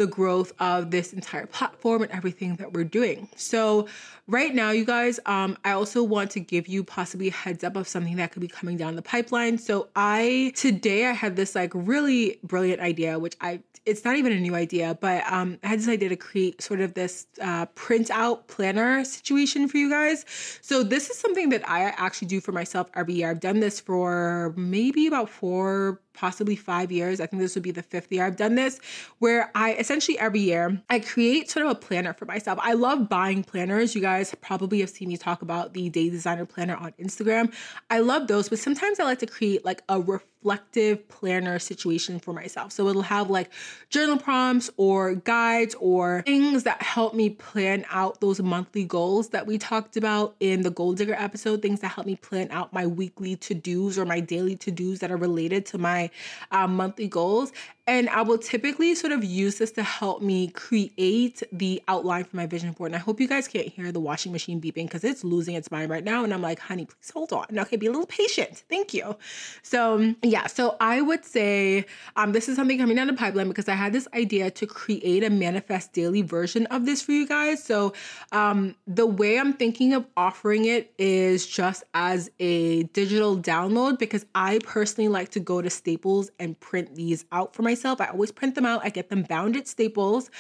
the 0.03 0.09
growth 0.09 0.53
of 0.59 0.91
this 0.91 1.13
entire 1.13 1.47
platform 1.47 2.03
and 2.03 2.11
everything 2.11 2.57
that 2.57 2.73
we're 2.73 2.83
doing. 2.83 3.29
So, 3.37 3.87
right 4.27 4.53
now, 4.53 4.73
you 4.73 4.85
guys, 4.85 5.21
um, 5.27 5.57
I 5.65 5.71
also 5.73 6.03
want 6.03 6.33
to 6.33 6.41
give 6.41 6.67
you 6.67 6.83
possibly 6.83 7.29
a 7.29 7.33
heads 7.33 7.63
up 7.63 7.77
of 7.77 7.87
something 7.87 8.17
that 8.17 8.33
could 8.33 8.43
be 8.43 8.49
coming 8.49 8.77
down 8.77 8.97
the 8.97 9.03
pipeline. 9.03 9.59
So, 9.59 9.89
I 9.95 10.53
today 10.57 11.07
I 11.07 11.13
had 11.13 11.37
this 11.37 11.55
like 11.55 11.71
really 11.73 12.41
brilliant 12.43 12.81
idea, 12.81 13.17
which 13.21 13.37
I 13.41 13.61
it's 13.85 14.05
not 14.05 14.17
even 14.17 14.33
a 14.33 14.39
new 14.39 14.55
idea, 14.55 14.97
but 15.01 15.25
um, 15.31 15.59
I 15.65 15.69
had 15.69 15.81
this 15.81 15.89
idea 15.89 16.09
to 16.09 16.17
create 16.17 16.63
sort 16.63 16.81
of 16.81 16.95
this 16.95 17.27
uh, 17.41 17.67
print 17.67 18.11
out 18.11 18.47
planner 18.47 19.05
situation 19.05 19.67
for 19.69 19.77
you 19.77 19.91
guys. 19.91 20.25
So 20.61 20.85
this 20.85 21.11
is 21.11 21.19
something 21.19 21.49
that 21.49 21.69
I 21.69 21.87
actually 21.97 22.29
do 22.29 22.41
for 22.41 22.53
myself 22.53 22.89
every 22.95 23.15
year. 23.15 23.31
I've 23.31 23.41
done 23.41 23.59
this 23.59 23.81
for 23.81 24.55
maybe 24.57 25.09
about 25.09 25.29
four 25.29 26.01
possibly 26.15 26.57
five 26.57 26.93
years. 26.93 27.21
I 27.21 27.27
think 27.27 27.43
this 27.43 27.55
would 27.55 27.65
be 27.65 27.71
the 27.71 27.83
fifth 27.83 28.11
year 28.13 28.25
I've 28.25 28.37
done 28.37 28.55
this, 28.55 28.81
where 29.19 29.51
I 29.55 29.75
essentially 29.75 30.19
every 30.19 30.41
year 30.41 30.83
I 30.91 31.01
create 31.01 31.51
sort 31.51 31.67
of 31.67 31.73
a 31.73 31.75
planner 31.75 32.13
for 32.13 32.25
myself. 32.25 32.59
I 32.63 32.75
love 32.75 33.09
buying 33.09 33.43
planners. 33.45 33.95
You 33.95 34.01
guys 34.01 34.35
probably 34.41 34.81
have 34.81 34.91
seen 34.91 35.09
me 35.09 35.17
talk 35.17 35.43
about 35.43 35.75
the 35.75 35.89
Day 35.89 36.11
Designer 36.11 36.47
Planner 36.47 36.77
on 36.77 36.93
Instagram. 36.93 37.53
I 37.91 38.01
love 38.01 38.27
those, 38.29 38.49
but 38.49 38.59
sometimes 38.59 39.01
I 39.01 39.05
like 39.05 39.19
to 39.21 39.27
create 39.27 39.65
like 39.65 39.83
a 39.89 40.01
reflective 40.01 41.07
planner 41.09 41.59
situation 41.59 42.19
for 42.19 42.33
myself. 42.33 42.73
So 42.73 42.89
it'll 42.89 43.03
have 43.03 43.31
like 43.31 43.51
journal 43.91 44.19
prompts 44.19 44.71
or 44.77 45.15
guides 45.15 45.77
or 45.79 46.23
things 46.27 46.65
that 46.65 46.83
help 46.83 47.15
me 47.15 47.31
plan 47.31 47.85
out 47.91 48.21
those 48.21 48.41
monthly 48.41 48.85
goals 48.85 49.29
that 49.29 49.47
we 49.47 49.57
talked 49.59 49.97
about 49.97 50.35
in 50.41 50.63
the 50.63 50.71
Goal 50.71 50.95
Digger 50.95 51.15
episode, 51.15 51.63
things 51.63 51.81
that 51.81 51.89
help 51.89 52.07
me 52.07 52.17
plan 52.17 52.49
out 52.51 52.73
my 52.73 52.87
weekly 52.87 53.37
to 53.37 53.55
dos 53.55 53.99
or 53.99 54.05
my 54.05 54.19
daily 54.19 54.57
to 54.57 54.71
dos 54.71 54.99
that 54.99 55.13
are 55.13 55.17
related 55.17 55.65
to 55.67 55.79
my 55.79 56.02
uh, 56.51 56.67
monthly 56.67 57.09
goals. 57.09 57.53
And 57.89 58.09
I 58.11 58.23
will 58.23 58.39
typically 58.39 58.95
sort 58.95 59.13
of 59.13 59.25
use 59.25 59.59
this 59.59 59.73
to 59.73 59.83
help 59.83 60.23
me 60.23 60.49
create 60.49 61.43
the 61.51 61.83
outline 61.89 62.23
for 62.23 62.37
my 62.37 62.47
vision 62.47 62.71
board. 62.73 62.93
And 62.93 62.97
I 62.97 63.01
hope 63.01 63.21
you 63.21 63.27
guys 63.27 63.49
can't 63.49 63.67
hear 63.67 63.91
the 63.91 63.99
washing 63.99 64.31
machine 64.31 64.61
beeping 64.61 64.85
because 64.85 65.03
it's 65.03 65.25
losing 65.25 65.57
its 65.57 65.69
mind 65.71 65.91
right 65.91 66.05
now. 66.05 66.23
And 66.23 66.33
I'm 66.33 66.43
like, 66.43 66.61
honey, 66.61 66.87
please 66.87 67.11
hold 67.11 67.33
on. 67.33 67.47
Okay, 67.59 67.75
be 67.77 67.87
a 67.87 67.91
little 67.91 68.07
patient. 68.07 68.63
Thank 68.69 68.95
you. 68.95 69.17
So, 69.63 70.15
yeah, 70.23 70.47
so 70.47 70.77
I 70.81 71.01
would 71.01 71.25
say 71.25 71.85
um, 72.15 72.31
this 72.31 72.49
is 72.49 72.55
something 72.55 72.79
coming 72.79 72.95
down 72.95 73.09
the 73.09 73.15
pipeline 73.15 73.49
because 73.49 73.69
I 73.69 73.75
had 73.75 73.93
this 73.93 74.07
idea 74.15 74.53
to 74.53 74.67
create 74.67 75.25
a 75.25 75.31
manifest 75.31 75.93
daily 75.93 76.23
version 76.23 76.67
of 76.67 76.87
this 76.87 77.03
for 77.03 77.11
you 77.11 77.27
guys. 77.27 77.65
So, 77.65 77.95
um, 78.31 78.77
the 78.87 79.07
way 79.07 79.41
I'm 79.41 79.55
thinking 79.55 79.93
of 79.93 80.07
offering 80.17 80.67
it 80.67 80.93
is 80.99 81.47
just 81.47 81.83
as 81.95 82.31
a 82.39 82.85
digital 82.85 83.37
download 83.37 83.99
because 83.99 84.25
I 84.37 84.61
personally 84.63 85.09
like 85.09 85.31
to 85.31 85.41
go 85.41 85.61
to 85.61 85.69
Staples 85.69 86.31
and 86.39 86.59
print 86.61 86.95
these 86.95 87.25
out 87.33 87.55
for 87.55 87.63
my 87.63 87.72
myself. 87.73 88.01
I 88.01 88.07
always 88.07 88.31
print 88.31 88.55
them 88.55 88.67
out. 88.67 88.83
I 88.85 88.91
get 88.91 89.09
them 89.09 89.23
bound 89.23 89.57
at 89.57 89.67
Staples. 89.67 90.31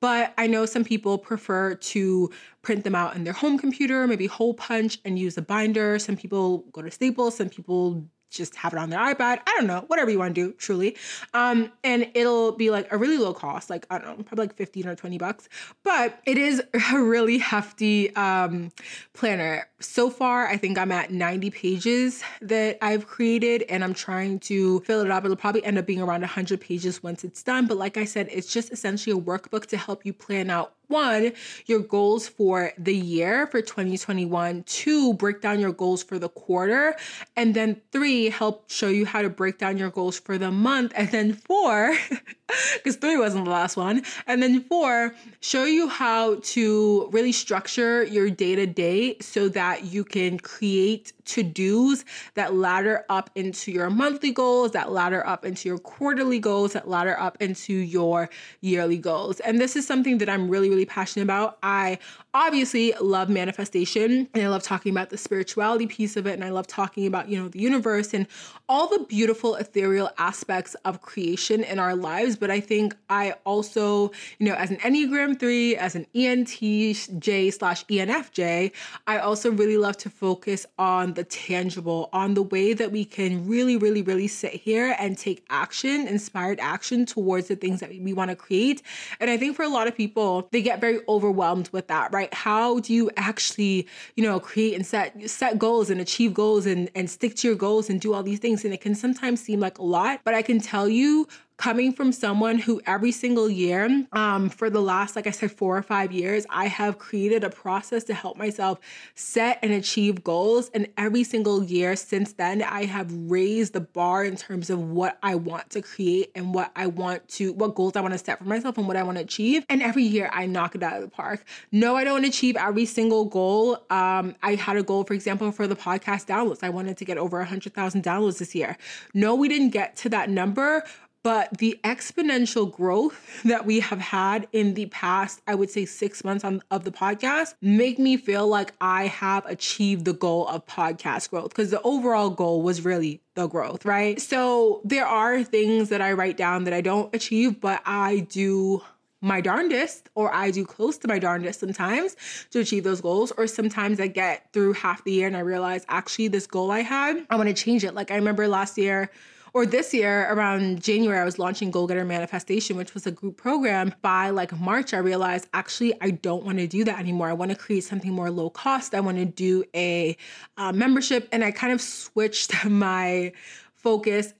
But 0.00 0.32
I 0.38 0.46
know 0.46 0.64
some 0.64 0.84
people 0.84 1.18
prefer 1.18 1.74
to 1.74 2.30
print 2.62 2.84
them 2.84 2.94
out 2.94 3.16
in 3.16 3.24
their 3.24 3.32
home 3.32 3.58
computer, 3.58 4.06
maybe 4.06 4.26
hole 4.26 4.54
punch 4.54 4.98
and 5.04 5.18
use 5.18 5.36
a 5.36 5.42
binder. 5.42 5.98
Some 5.98 6.16
people 6.16 6.64
go 6.72 6.82
to 6.82 6.90
Staples, 6.90 7.36
some 7.36 7.48
people 7.50 8.06
just 8.30 8.54
have 8.56 8.72
it 8.72 8.78
on 8.78 8.90
their 8.90 9.00
iPad. 9.00 9.40
I 9.46 9.54
don't 9.56 9.66
know, 9.66 9.84
whatever 9.86 10.10
you 10.10 10.18
want 10.18 10.34
to 10.34 10.40
do, 10.40 10.52
truly. 10.54 10.96
Um, 11.34 11.72
and 11.84 12.10
it'll 12.14 12.52
be 12.52 12.70
like 12.70 12.90
a 12.92 12.98
really 12.98 13.18
low 13.18 13.32
cost, 13.32 13.70
like 13.70 13.86
I 13.90 13.98
don't 13.98 14.18
know, 14.18 14.24
probably 14.24 14.46
like 14.46 14.56
15 14.56 14.86
or 14.86 14.94
20 14.94 15.18
bucks. 15.18 15.48
But 15.84 16.20
it 16.24 16.38
is 16.38 16.62
a 16.92 17.00
really 17.00 17.38
hefty 17.38 18.14
um, 18.16 18.70
planner. 19.14 19.68
So 19.80 20.10
far, 20.10 20.48
I 20.48 20.56
think 20.56 20.78
I'm 20.78 20.92
at 20.92 21.10
90 21.10 21.50
pages 21.50 22.22
that 22.40 22.78
I've 22.82 23.06
created, 23.06 23.62
and 23.68 23.84
I'm 23.84 23.94
trying 23.94 24.40
to 24.40 24.80
fill 24.80 25.00
it 25.00 25.10
up. 25.10 25.24
It'll 25.24 25.36
probably 25.36 25.64
end 25.64 25.78
up 25.78 25.86
being 25.86 26.00
around 26.00 26.20
100 26.20 26.60
pages 26.60 27.02
once 27.02 27.24
it's 27.24 27.42
done. 27.42 27.66
But 27.66 27.76
like 27.76 27.96
I 27.96 28.04
said, 28.04 28.28
it's 28.30 28.52
just 28.52 28.72
essentially 28.72 29.18
a 29.18 29.20
workbook 29.20 29.66
to 29.66 29.76
help 29.76 30.04
you 30.04 30.12
plan 30.12 30.50
out 30.50 30.74
one, 30.88 31.32
your 31.66 31.80
goals 31.80 32.28
for 32.28 32.72
the 32.78 32.94
year 32.94 33.46
for 33.46 33.60
2021, 33.60 34.64
two, 34.64 35.14
break 35.14 35.40
down 35.40 35.60
your 35.60 35.72
goals 35.72 36.02
for 36.02 36.18
the 36.18 36.28
quarter, 36.28 36.96
and 37.36 37.54
then 37.54 37.80
three, 37.92 38.30
help 38.30 38.70
show 38.70 38.88
you 38.88 39.06
how 39.06 39.22
to 39.22 39.28
break 39.28 39.58
down 39.58 39.78
your 39.78 39.90
goals 39.90 40.18
for 40.18 40.38
the 40.38 40.50
month, 40.50 40.92
and 40.96 41.10
then 41.10 41.32
four, 41.32 41.94
because 42.74 42.96
three 42.96 43.16
wasn't 43.16 43.44
the 43.44 43.50
last 43.50 43.76
one, 43.76 44.02
and 44.26 44.42
then 44.42 44.62
four, 44.62 45.14
show 45.40 45.64
you 45.64 45.88
how 45.88 46.36
to 46.42 47.08
really 47.12 47.32
structure 47.32 48.02
your 48.04 48.30
day 48.30 48.54
to 48.54 48.66
day 48.66 49.16
so 49.20 49.48
that 49.48 49.84
you 49.84 50.04
can 50.04 50.38
create 50.38 51.12
to 51.28 51.42
dos 51.42 52.04
that 52.34 52.54
ladder 52.54 53.04
up 53.08 53.30
into 53.34 53.70
your 53.70 53.90
monthly 53.90 54.32
goals, 54.32 54.72
that 54.72 54.90
ladder 54.90 55.24
up 55.26 55.44
into 55.44 55.68
your 55.68 55.78
quarterly 55.78 56.38
goals, 56.38 56.72
that 56.72 56.88
ladder 56.88 57.18
up 57.18 57.40
into 57.40 57.74
your 57.74 58.30
yearly 58.60 58.98
goals. 58.98 59.40
And 59.40 59.60
this 59.60 59.76
is 59.76 59.86
something 59.86 60.18
that 60.18 60.28
I'm 60.28 60.48
really, 60.48 60.70
really 60.70 60.77
really 60.78 60.86
passionate 60.86 61.24
about. 61.24 61.58
I 61.62 61.98
obviously 62.34 62.92
love 63.00 63.28
manifestation 63.28 64.28
and 64.32 64.42
I 64.42 64.48
love 64.48 64.62
talking 64.62 64.92
about 64.92 65.10
the 65.10 65.18
spirituality 65.18 65.86
piece 65.88 66.16
of 66.16 66.26
it. 66.26 66.34
And 66.34 66.44
I 66.44 66.50
love 66.50 66.68
talking 66.68 67.06
about, 67.06 67.28
you 67.28 67.36
know, 67.36 67.48
the 67.48 67.58
universe 67.58 68.14
and 68.14 68.28
all 68.68 68.86
the 68.86 69.04
beautiful 69.04 69.56
ethereal 69.56 70.10
aspects 70.18 70.74
of 70.84 71.00
creation 71.00 71.64
in 71.64 71.80
our 71.80 71.96
lives. 71.96 72.36
But 72.36 72.50
I 72.50 72.60
think 72.60 72.94
I 73.10 73.34
also, 73.44 74.12
you 74.38 74.46
know, 74.46 74.54
as 74.54 74.70
an 74.70 74.76
Enneagram 74.76 75.40
3, 75.40 75.76
as 75.76 75.96
an 75.96 76.06
ENTJ 76.14 77.52
slash 77.52 77.84
ENFJ, 77.86 78.72
I 79.06 79.18
also 79.18 79.50
really 79.50 79.78
love 79.78 79.96
to 79.98 80.10
focus 80.10 80.64
on 80.78 81.14
the 81.14 81.24
tangible, 81.24 82.08
on 82.12 82.34
the 82.34 82.42
way 82.42 82.72
that 82.72 82.92
we 82.92 83.04
can 83.04 83.48
really, 83.48 83.76
really, 83.76 84.02
really 84.02 84.28
sit 84.28 84.52
here 84.52 84.94
and 85.00 85.18
take 85.18 85.44
action, 85.50 86.06
inspired 86.06 86.60
action 86.60 87.04
towards 87.04 87.48
the 87.48 87.56
things 87.56 87.80
that 87.80 87.88
we 87.88 88.12
want 88.12 88.30
to 88.30 88.36
create. 88.36 88.82
And 89.18 89.28
I 89.30 89.36
think 89.36 89.56
for 89.56 89.64
a 89.64 89.68
lot 89.68 89.88
of 89.88 89.96
people, 89.96 90.48
they 90.52 90.62
get 90.68 90.80
very 90.80 91.00
overwhelmed 91.08 91.68
with 91.72 91.86
that, 91.88 92.12
right? 92.12 92.32
How 92.34 92.80
do 92.80 92.92
you 92.92 93.10
actually, 93.16 93.86
you 94.16 94.24
know, 94.24 94.38
create 94.38 94.74
and 94.74 94.86
set 94.86 95.30
set 95.30 95.58
goals 95.58 95.90
and 95.90 96.00
achieve 96.00 96.34
goals 96.34 96.66
and 96.66 96.90
and 96.94 97.08
stick 97.08 97.34
to 97.36 97.48
your 97.48 97.56
goals 97.56 97.88
and 97.90 98.00
do 98.00 98.12
all 98.14 98.22
these 98.22 98.38
things? 98.38 98.64
And 98.64 98.74
it 98.74 98.80
can 98.80 98.94
sometimes 98.94 99.40
seem 99.40 99.60
like 99.60 99.78
a 99.78 99.82
lot, 99.82 100.20
but 100.24 100.34
I 100.34 100.42
can 100.42 100.60
tell 100.60 100.88
you 100.88 101.26
coming 101.58 101.92
from 101.92 102.12
someone 102.12 102.56
who 102.56 102.80
every 102.86 103.10
single 103.10 103.50
year, 103.50 104.06
um, 104.12 104.48
for 104.48 104.70
the 104.70 104.80
last, 104.80 105.16
like 105.16 105.26
I 105.26 105.32
said, 105.32 105.50
four 105.50 105.76
or 105.76 105.82
five 105.82 106.12
years, 106.12 106.46
I 106.48 106.68
have 106.68 106.98
created 106.98 107.42
a 107.42 107.50
process 107.50 108.04
to 108.04 108.14
help 108.14 108.36
myself 108.36 108.78
set 109.16 109.58
and 109.60 109.72
achieve 109.72 110.22
goals. 110.22 110.70
And 110.72 110.86
every 110.96 111.24
single 111.24 111.64
year 111.64 111.96
since 111.96 112.32
then, 112.34 112.62
I 112.62 112.84
have 112.84 113.12
raised 113.12 113.72
the 113.72 113.80
bar 113.80 114.24
in 114.24 114.36
terms 114.36 114.70
of 114.70 114.78
what 114.78 115.18
I 115.22 115.34
want 115.34 115.68
to 115.70 115.82
create 115.82 116.30
and 116.36 116.54
what 116.54 116.70
I 116.76 116.86
want 116.86 117.26
to, 117.30 117.52
what 117.52 117.74
goals 117.74 117.96
I 117.96 118.02
want 118.02 118.14
to 118.14 118.18
set 118.18 118.38
for 118.38 118.44
myself 118.44 118.78
and 118.78 118.86
what 118.86 118.96
I 118.96 119.02
want 119.02 119.18
to 119.18 119.24
achieve. 119.24 119.66
And 119.68 119.82
every 119.82 120.04
year 120.04 120.30
I 120.32 120.46
knock 120.46 120.76
it 120.76 120.82
out 120.84 120.94
of 120.94 121.02
the 121.02 121.08
park. 121.08 121.44
No, 121.72 121.96
I 121.96 122.04
don't 122.04 122.24
achieve 122.24 122.56
every 122.56 122.84
single 122.84 123.24
goal. 123.24 123.84
Um, 123.90 124.36
I 124.44 124.54
had 124.54 124.76
a 124.76 124.84
goal, 124.84 125.02
for 125.02 125.14
example, 125.14 125.50
for 125.50 125.66
the 125.66 125.76
podcast 125.76 126.26
downloads. 126.26 126.62
I 126.62 126.68
wanted 126.68 126.96
to 126.98 127.04
get 127.04 127.18
over 127.18 127.38
100,000 127.38 128.04
downloads 128.04 128.38
this 128.38 128.54
year. 128.54 128.76
No, 129.12 129.34
we 129.34 129.48
didn't 129.48 129.70
get 129.70 129.96
to 129.96 130.08
that 130.10 130.30
number 130.30 130.84
but 131.22 131.58
the 131.58 131.78
exponential 131.84 132.70
growth 132.70 133.42
that 133.44 133.66
we 133.66 133.80
have 133.80 134.00
had 134.00 134.46
in 134.52 134.74
the 134.74 134.86
past, 134.86 135.42
I 135.46 135.54
would 135.54 135.70
say 135.70 135.84
six 135.84 136.24
months 136.24 136.44
on, 136.44 136.62
of 136.70 136.84
the 136.84 136.90
podcast, 136.90 137.54
make 137.60 137.98
me 137.98 138.16
feel 138.16 138.46
like 138.46 138.72
I 138.80 139.06
have 139.06 139.44
achieved 139.46 140.04
the 140.04 140.12
goal 140.12 140.46
of 140.48 140.66
podcast 140.66 141.30
growth 141.30 141.50
because 141.50 141.70
the 141.70 141.82
overall 141.82 142.30
goal 142.30 142.62
was 142.62 142.84
really 142.84 143.20
the 143.34 143.46
growth, 143.46 143.84
right? 143.84 144.20
So 144.20 144.80
there 144.84 145.06
are 145.06 145.42
things 145.44 145.88
that 145.88 146.00
I 146.00 146.12
write 146.12 146.36
down 146.36 146.64
that 146.64 146.74
I 146.74 146.80
don't 146.80 147.14
achieve, 147.14 147.60
but 147.60 147.82
I 147.84 148.20
do 148.30 148.82
my 149.20 149.40
darndest 149.40 150.10
or 150.14 150.32
I 150.32 150.50
do 150.50 150.64
close 150.64 150.96
to 150.98 151.08
my 151.08 151.18
darndest 151.18 151.60
sometimes 151.60 152.16
to 152.50 152.60
achieve 152.60 152.84
those 152.84 153.00
goals 153.00 153.32
or 153.32 153.46
sometimes 153.46 153.98
I 153.98 154.06
get 154.06 154.52
through 154.52 154.74
half 154.74 155.02
the 155.02 155.12
year 155.12 155.26
and 155.26 155.36
I 155.36 155.40
realize 155.40 155.84
actually 155.88 156.28
this 156.28 156.46
goal 156.46 156.70
I 156.70 156.80
had 156.80 157.26
I 157.28 157.34
want 157.34 157.48
to 157.48 157.54
change 157.54 157.82
it 157.82 157.94
like 157.94 158.12
I 158.12 158.14
remember 158.14 158.46
last 158.46 158.78
year 158.78 159.10
or 159.58 159.66
this 159.66 159.92
year 159.92 160.32
around 160.32 160.80
January, 160.80 161.18
I 161.18 161.24
was 161.24 161.36
launching 161.36 161.72
Goal 161.72 161.88
Getter 161.88 162.04
Manifestation, 162.04 162.76
which 162.76 162.94
was 162.94 163.08
a 163.08 163.10
group 163.10 163.36
program. 163.36 163.92
By 164.02 164.30
like 164.30 164.56
March, 164.56 164.94
I 164.94 164.98
realized 164.98 165.48
actually 165.52 166.00
I 166.00 166.10
don't 166.10 166.44
want 166.44 166.58
to 166.58 166.68
do 166.68 166.84
that 166.84 167.00
anymore. 167.00 167.28
I 167.28 167.32
want 167.32 167.50
to 167.50 167.56
create 167.56 167.82
something 167.82 168.12
more 168.12 168.30
low 168.30 168.50
cost. 168.50 168.94
I 168.94 169.00
want 169.00 169.18
to 169.18 169.24
do 169.24 169.64
a 169.74 170.16
uh, 170.58 170.72
membership, 170.72 171.28
and 171.32 171.42
I 171.42 171.50
kind 171.50 171.72
of 171.72 171.80
switched 171.80 172.64
my 172.70 173.32
focus 173.74 174.32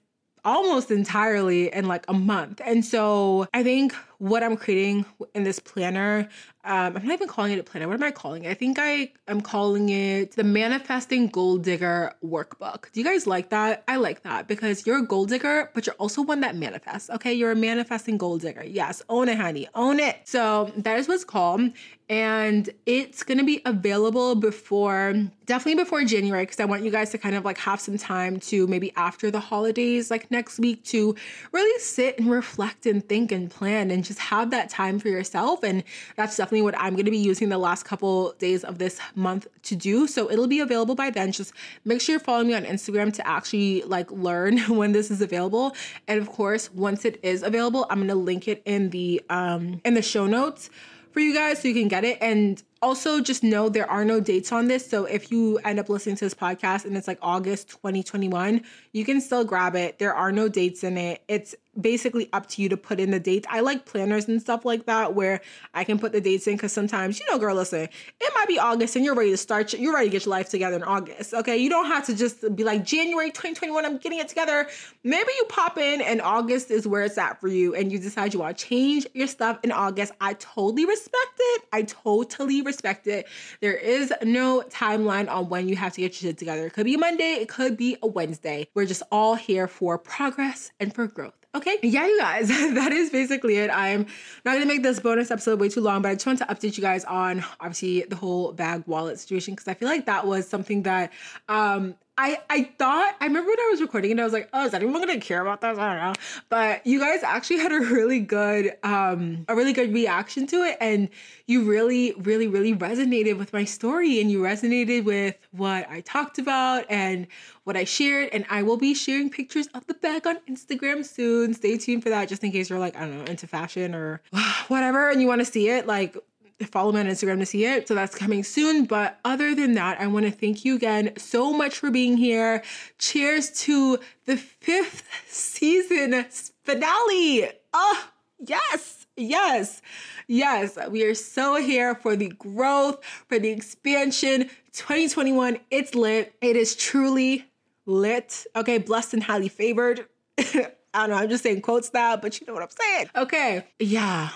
almost 0.44 0.92
entirely 0.92 1.72
in 1.74 1.88
like 1.88 2.04
a 2.06 2.14
month. 2.14 2.60
And 2.64 2.84
so 2.84 3.48
I 3.52 3.64
think 3.64 3.96
what 4.18 4.42
I'm 4.42 4.56
creating 4.56 5.04
in 5.34 5.44
this 5.44 5.58
planner 5.58 6.28
um, 6.68 6.98
I'm 6.98 7.06
not 7.06 7.14
even 7.14 7.28
calling 7.28 7.52
it 7.52 7.58
a 7.58 7.62
planner. 7.62 7.88
What 7.88 7.94
am 7.94 8.02
I 8.02 8.10
calling 8.10 8.44
it? 8.44 8.50
I 8.50 8.54
think 8.54 8.78
I 8.78 9.10
am 9.26 9.40
calling 9.40 9.88
it 9.88 10.32
the 10.32 10.44
Manifesting 10.44 11.28
Goal 11.28 11.56
Digger 11.56 12.12
Workbook. 12.22 12.92
Do 12.92 13.00
you 13.00 13.04
guys 13.04 13.26
like 13.26 13.48
that? 13.48 13.84
I 13.88 13.96
like 13.96 14.22
that 14.24 14.48
because 14.48 14.86
you're 14.86 14.98
a 14.98 15.06
gold 15.06 15.30
digger, 15.30 15.70
but 15.72 15.86
you're 15.86 15.94
also 15.94 16.20
one 16.20 16.42
that 16.42 16.56
manifests. 16.56 17.08
Okay, 17.08 17.32
you're 17.32 17.52
a 17.52 17.56
manifesting 17.56 18.18
gold 18.18 18.42
digger. 18.42 18.64
Yes, 18.64 19.00
own 19.08 19.30
it, 19.30 19.38
honey, 19.38 19.66
own 19.74 19.98
it. 19.98 20.18
So 20.24 20.70
that 20.76 20.98
is 20.98 21.08
what's 21.08 21.24
called, 21.24 21.70
and 22.10 22.68
it's 22.84 23.22
gonna 23.22 23.44
be 23.44 23.62
available 23.64 24.34
before, 24.34 25.14
definitely 25.46 25.82
before 25.82 26.04
January, 26.04 26.42
because 26.42 26.60
I 26.60 26.66
want 26.66 26.82
you 26.82 26.90
guys 26.90 27.10
to 27.10 27.18
kind 27.18 27.34
of 27.34 27.46
like 27.46 27.58
have 27.58 27.80
some 27.80 27.96
time 27.96 28.40
to 28.40 28.66
maybe 28.66 28.92
after 28.94 29.30
the 29.30 29.40
holidays, 29.40 30.10
like 30.10 30.30
next 30.30 30.58
week, 30.58 30.84
to 30.86 31.14
really 31.52 31.80
sit 31.80 32.18
and 32.18 32.30
reflect 32.30 32.84
and 32.84 33.08
think 33.08 33.32
and 33.32 33.50
plan 33.50 33.90
and 33.90 34.04
just 34.08 34.18
have 34.18 34.50
that 34.50 34.68
time 34.68 34.98
for 34.98 35.08
yourself. 35.08 35.62
And 35.62 35.84
that's 36.16 36.36
definitely 36.36 36.62
what 36.62 36.76
I'm 36.76 36.94
going 36.94 37.04
to 37.04 37.10
be 37.10 37.18
using 37.18 37.50
the 37.50 37.58
last 37.58 37.84
couple 37.84 38.32
days 38.38 38.64
of 38.64 38.78
this 38.78 38.98
month 39.14 39.46
to 39.64 39.76
do. 39.76 40.06
So 40.08 40.30
it'll 40.30 40.48
be 40.48 40.60
available 40.60 40.94
by 40.94 41.10
then. 41.10 41.30
Just 41.30 41.52
make 41.84 42.00
sure 42.00 42.14
you're 42.14 42.20
following 42.20 42.48
me 42.48 42.54
on 42.54 42.64
Instagram 42.64 43.12
to 43.14 43.26
actually 43.26 43.82
like 43.82 44.10
learn 44.10 44.58
when 44.68 44.92
this 44.92 45.10
is 45.10 45.20
available. 45.20 45.76
And 46.08 46.20
of 46.20 46.28
course, 46.28 46.72
once 46.72 47.04
it 47.04 47.20
is 47.22 47.42
available, 47.42 47.86
I'm 47.90 47.98
going 47.98 48.08
to 48.08 48.14
link 48.14 48.48
it 48.48 48.62
in 48.64 48.90
the 48.90 49.22
um 49.30 49.80
in 49.84 49.94
the 49.94 50.02
show 50.02 50.26
notes 50.26 50.70
for 51.10 51.20
you 51.20 51.34
guys 51.34 51.60
so 51.60 51.68
you 51.68 51.74
can 51.74 51.88
get 51.88 52.04
it. 52.04 52.18
And 52.20 52.62
also 52.80 53.20
just 53.20 53.42
know 53.42 53.68
there 53.68 53.90
are 53.90 54.04
no 54.04 54.20
dates 54.20 54.52
on 54.52 54.68
this. 54.68 54.88
So 54.88 55.04
if 55.04 55.30
you 55.30 55.58
end 55.58 55.80
up 55.80 55.88
listening 55.88 56.16
to 56.16 56.24
this 56.24 56.34
podcast 56.34 56.84
and 56.84 56.96
it's 56.96 57.08
like 57.08 57.18
August 57.22 57.70
2021, 57.70 58.62
you 58.92 59.04
can 59.04 59.20
still 59.20 59.44
grab 59.44 59.74
it. 59.74 59.98
There 59.98 60.14
are 60.14 60.30
no 60.30 60.48
dates 60.48 60.84
in 60.84 60.96
it. 60.96 61.22
It's 61.28 61.54
basically 61.80 62.28
up 62.32 62.46
to 62.48 62.62
you 62.62 62.68
to 62.68 62.76
put 62.76 63.00
in 63.00 63.10
the 63.10 63.20
dates. 63.20 63.46
I 63.50 63.60
like 63.60 63.84
planners 63.84 64.28
and 64.28 64.40
stuff 64.40 64.64
like 64.64 64.86
that 64.86 65.14
where 65.14 65.40
I 65.74 65.84
can 65.84 65.98
put 65.98 66.12
the 66.12 66.20
dates 66.20 66.46
in 66.46 66.54
because 66.54 66.72
sometimes, 66.72 67.20
you 67.20 67.26
know, 67.30 67.38
girl, 67.38 67.54
listen, 67.54 67.80
it 67.80 68.32
might 68.34 68.48
be 68.48 68.58
August 68.58 68.96
and 68.96 69.04
you're 69.04 69.14
ready 69.14 69.30
to 69.30 69.36
start, 69.36 69.72
you're 69.72 69.94
ready 69.94 70.06
to 70.06 70.12
get 70.12 70.24
your 70.24 70.30
life 70.30 70.48
together 70.48 70.76
in 70.76 70.82
August. 70.82 71.34
Okay. 71.34 71.56
You 71.56 71.70
don't 71.70 71.86
have 71.86 72.06
to 72.06 72.16
just 72.16 72.54
be 72.56 72.64
like 72.64 72.84
January 72.84 73.30
2021, 73.30 73.84
I'm 73.84 73.98
getting 73.98 74.18
it 74.18 74.28
together. 74.28 74.68
Maybe 75.04 75.30
you 75.38 75.44
pop 75.48 75.78
in 75.78 76.00
and 76.00 76.20
August 76.20 76.70
is 76.70 76.86
where 76.86 77.02
it's 77.02 77.18
at 77.18 77.40
for 77.40 77.48
you 77.48 77.74
and 77.74 77.92
you 77.92 77.98
decide 77.98 78.34
you 78.34 78.40
want 78.40 78.56
to 78.56 78.64
change 78.64 79.06
your 79.14 79.26
stuff 79.26 79.58
in 79.62 79.72
August. 79.72 80.12
I 80.20 80.34
totally 80.34 80.86
respect 80.86 81.34
it. 81.38 81.62
I 81.72 81.82
totally 81.82 82.62
respect 82.62 83.06
it. 83.06 83.26
There 83.60 83.76
is 83.76 84.12
no 84.22 84.62
timeline 84.68 85.28
on 85.28 85.48
when 85.48 85.68
you 85.68 85.76
have 85.76 85.92
to 85.94 86.00
get 86.00 86.20
your 86.20 86.30
shit 86.30 86.38
together. 86.38 86.66
It 86.66 86.72
could 86.72 86.84
be 86.84 86.96
Monday, 86.96 87.34
it 87.34 87.48
could 87.48 87.76
be 87.76 87.96
a 88.02 88.06
Wednesday. 88.06 88.68
We're 88.74 88.86
just 88.86 89.02
all 89.10 89.34
here 89.34 89.68
for 89.68 89.98
progress 89.98 90.70
and 90.80 90.94
for 90.94 91.06
growth. 91.06 91.34
Okay, 91.58 91.76
yeah, 91.82 92.06
you 92.06 92.16
guys, 92.20 92.46
that 92.74 92.92
is 92.92 93.10
basically 93.10 93.56
it. 93.56 93.68
I'm 93.68 94.06
not 94.44 94.54
gonna 94.54 94.64
make 94.64 94.84
this 94.84 95.00
bonus 95.00 95.32
episode 95.32 95.58
way 95.58 95.68
too 95.68 95.80
long, 95.80 96.02
but 96.02 96.10
I 96.10 96.14
just 96.14 96.24
want 96.24 96.38
to 96.38 96.44
update 96.44 96.76
you 96.76 96.82
guys 96.82 97.04
on 97.04 97.44
obviously 97.58 98.02
the 98.08 98.14
whole 98.14 98.52
bag 98.52 98.84
wallet 98.86 99.18
situation 99.18 99.54
because 99.54 99.66
I 99.66 99.74
feel 99.74 99.88
like 99.88 100.06
that 100.06 100.24
was 100.24 100.46
something 100.46 100.84
that 100.84 101.12
um 101.48 101.96
I 102.18 102.40
I 102.50 102.64
thought 102.78 103.14
I 103.20 103.26
remember 103.26 103.48
when 103.48 103.60
I 103.60 103.68
was 103.70 103.80
recording 103.80 104.10
and 104.10 104.20
I 104.20 104.24
was 104.24 104.32
like, 104.32 104.48
oh, 104.52 104.66
is 104.66 104.74
anyone 104.74 105.00
gonna 105.00 105.20
care 105.20 105.40
about 105.40 105.60
this? 105.60 105.78
I 105.78 105.94
don't 105.94 106.04
know. 106.04 106.14
But 106.48 106.84
you 106.84 106.98
guys 106.98 107.22
actually 107.22 107.60
had 107.60 107.70
a 107.70 107.78
really 107.78 108.18
good 108.18 108.76
um 108.82 109.44
a 109.48 109.54
really 109.54 109.72
good 109.72 109.94
reaction 109.94 110.46
to 110.48 110.56
it 110.64 110.76
and 110.80 111.08
you 111.46 111.62
really, 111.62 112.12
really, 112.18 112.48
really 112.48 112.74
resonated 112.74 113.38
with 113.38 113.52
my 113.52 113.64
story 113.64 114.20
and 114.20 114.32
you 114.32 114.40
resonated 114.40 115.04
with 115.04 115.36
what 115.52 115.88
I 115.88 116.00
talked 116.00 116.38
about 116.38 116.84
and 116.90 117.28
what 117.62 117.76
I 117.76 117.84
shared. 117.84 118.30
And 118.32 118.44
I 118.50 118.62
will 118.62 118.76
be 118.76 118.94
sharing 118.94 119.30
pictures 119.30 119.68
of 119.68 119.86
the 119.86 119.94
bag 119.94 120.26
on 120.26 120.38
Instagram 120.48 121.04
soon. 121.06 121.54
Stay 121.54 121.78
tuned 121.78 122.02
for 122.02 122.08
that 122.08 122.28
just 122.28 122.42
in 122.42 122.50
case 122.50 122.68
you're 122.68 122.80
like, 122.80 122.96
I 122.96 123.00
don't 123.00 123.18
know, 123.18 123.24
into 123.30 123.46
fashion 123.46 123.94
or 123.94 124.20
whatever 124.68 125.08
and 125.08 125.22
you 125.22 125.28
want 125.28 125.40
to 125.40 125.44
see 125.44 125.68
it. 125.68 125.86
Like 125.86 126.16
follow 126.66 126.92
me 126.92 127.00
on 127.00 127.06
Instagram 127.06 127.38
to 127.38 127.46
see 127.46 127.64
it. 127.64 127.88
So 127.88 127.94
that's 127.94 128.14
coming 128.14 128.42
soon. 128.42 128.84
But 128.84 129.18
other 129.24 129.54
than 129.54 129.74
that, 129.74 130.00
I 130.00 130.06
want 130.06 130.26
to 130.26 130.32
thank 130.32 130.64
you 130.64 130.76
again 130.76 131.12
so 131.16 131.52
much 131.52 131.78
for 131.78 131.90
being 131.90 132.16
here. 132.16 132.62
Cheers 132.98 133.50
to 133.62 133.98
the 134.26 134.36
fifth 134.36 135.08
season 135.28 136.24
finale. 136.62 137.50
Oh, 137.72 138.08
yes, 138.44 139.06
yes, 139.16 139.82
yes. 140.26 140.78
We 140.90 141.04
are 141.04 141.14
so 141.14 141.56
here 141.56 141.94
for 141.94 142.16
the 142.16 142.28
growth, 142.28 143.04
for 143.28 143.38
the 143.38 143.50
expansion. 143.50 144.50
2021, 144.72 145.58
it's 145.70 145.94
lit. 145.94 146.34
It 146.40 146.56
is 146.56 146.74
truly 146.74 147.46
lit. 147.86 148.46
Okay, 148.56 148.78
blessed 148.78 149.14
and 149.14 149.22
highly 149.22 149.48
favored. 149.48 150.06
I 150.38 151.06
don't 151.06 151.10
know, 151.10 151.16
I'm 151.16 151.28
just 151.28 151.42
saying 151.42 151.60
quotes 151.60 151.92
now, 151.92 152.16
but 152.16 152.40
you 152.40 152.46
know 152.46 152.54
what 152.54 152.62
I'm 152.62 152.70
saying. 152.70 153.10
Okay, 153.14 153.64
yeah, 153.78 154.30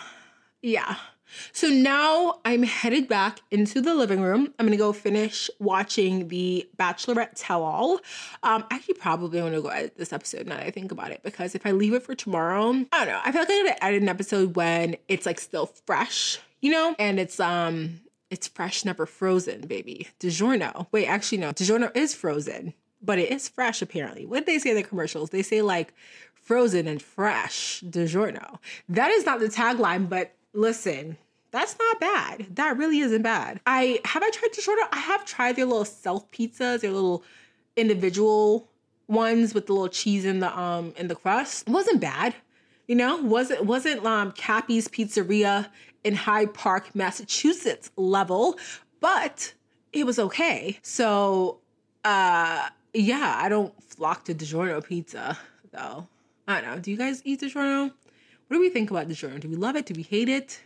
yeah. 0.60 0.96
So 1.52 1.68
now 1.68 2.40
I'm 2.44 2.62
headed 2.62 3.08
back 3.08 3.40
into 3.50 3.80
the 3.80 3.94
living 3.94 4.20
room. 4.20 4.52
I'm 4.58 4.66
gonna 4.66 4.76
go 4.76 4.92
finish 4.92 5.50
watching 5.58 6.28
the 6.28 6.68
Bachelorette 6.78 7.32
Tell 7.34 7.62
All. 7.62 8.00
Um, 8.42 8.64
actually, 8.70 8.94
probably 8.94 9.40
I'm 9.40 9.46
gonna 9.46 9.62
go 9.62 9.68
edit 9.68 9.96
this 9.96 10.12
episode 10.12 10.46
now 10.46 10.56
that 10.56 10.66
I 10.66 10.70
think 10.70 10.92
about 10.92 11.10
it 11.10 11.22
because 11.22 11.54
if 11.54 11.66
I 11.66 11.72
leave 11.72 11.94
it 11.94 12.02
for 12.02 12.14
tomorrow, 12.14 12.70
I 12.92 13.04
don't 13.04 13.08
know. 13.08 13.20
I 13.24 13.32
feel 13.32 13.42
like 13.42 13.50
I'm 13.50 13.66
gonna 13.66 13.78
edit 13.80 14.02
an 14.02 14.08
episode 14.08 14.56
when 14.56 14.96
it's 15.08 15.26
like 15.26 15.40
still 15.40 15.66
fresh, 15.86 16.38
you 16.60 16.70
know, 16.70 16.94
and 16.98 17.18
it's 17.18 17.40
um 17.40 18.00
it's 18.30 18.48
fresh, 18.48 18.84
never 18.84 19.04
frozen, 19.04 19.62
baby. 19.62 20.08
DiGiorno. 20.20 20.86
Wait, 20.90 21.06
actually 21.06 21.38
no, 21.38 21.52
DiGiorno 21.52 21.94
is 21.96 22.14
frozen, 22.14 22.72
but 23.02 23.18
it 23.18 23.30
is 23.30 23.48
fresh 23.48 23.82
apparently. 23.82 24.26
What 24.26 24.46
they 24.46 24.58
say 24.58 24.70
in 24.70 24.76
the 24.76 24.82
commercials? 24.82 25.30
They 25.30 25.42
say 25.42 25.62
like 25.62 25.94
frozen 26.34 26.86
and 26.88 27.00
fresh 27.00 27.82
DiGiorno. 27.86 28.58
That 28.88 29.10
is 29.10 29.26
not 29.26 29.40
the 29.40 29.48
tagline, 29.48 30.08
but 30.08 30.34
listen, 30.52 31.16
that's 31.50 31.76
not 31.78 32.00
bad. 32.00 32.46
That 32.56 32.78
really 32.78 33.00
isn't 33.00 33.22
bad. 33.22 33.60
I 33.66 34.00
have 34.04 34.22
I 34.22 34.30
tried 34.30 34.52
DiGiorno. 34.52 34.88
I 34.90 34.98
have 34.98 35.24
tried 35.24 35.56
their 35.56 35.66
little 35.66 35.84
self 35.84 36.30
pizzas, 36.30 36.80
their 36.80 36.90
little 36.90 37.22
individual 37.76 38.68
ones 39.06 39.52
with 39.54 39.66
the 39.66 39.72
little 39.72 39.88
cheese 39.88 40.24
in 40.24 40.40
the 40.40 40.58
um 40.58 40.94
in 40.96 41.08
the 41.08 41.14
crust. 41.14 41.68
It 41.68 41.72
wasn't 41.72 42.00
bad. 42.00 42.34
You 42.86 42.96
know, 42.96 43.16
wasn't 43.18 43.64
wasn't 43.64 44.04
um 44.04 44.32
Cappy's 44.32 44.88
Pizzeria 44.88 45.68
in 46.04 46.14
Hyde 46.14 46.54
Park, 46.54 46.94
Massachusetts 46.94 47.90
level, 47.96 48.58
but 49.00 49.52
it 49.92 50.06
was 50.06 50.18
okay. 50.18 50.78
So 50.82 51.58
uh 52.04 52.68
yeah, 52.94 53.36
I 53.38 53.48
don't 53.48 53.72
flock 53.82 54.24
to 54.24 54.34
DiGiorno 54.34 54.84
pizza 54.84 55.38
though. 55.70 56.08
I 56.48 56.60
don't 56.60 56.70
know. 56.70 56.78
Do 56.80 56.90
you 56.90 56.96
guys 56.96 57.20
eat 57.24 57.42
DiGiorno? 57.42 57.92
What 58.52 58.58
do 58.58 58.60
we 58.64 58.68
think 58.68 58.90
about 58.90 59.08
DiGiorno? 59.08 59.40
Do 59.40 59.48
we 59.48 59.56
love 59.56 59.76
it? 59.76 59.86
Do 59.86 59.94
we 59.96 60.02
hate 60.02 60.28
it? 60.28 60.60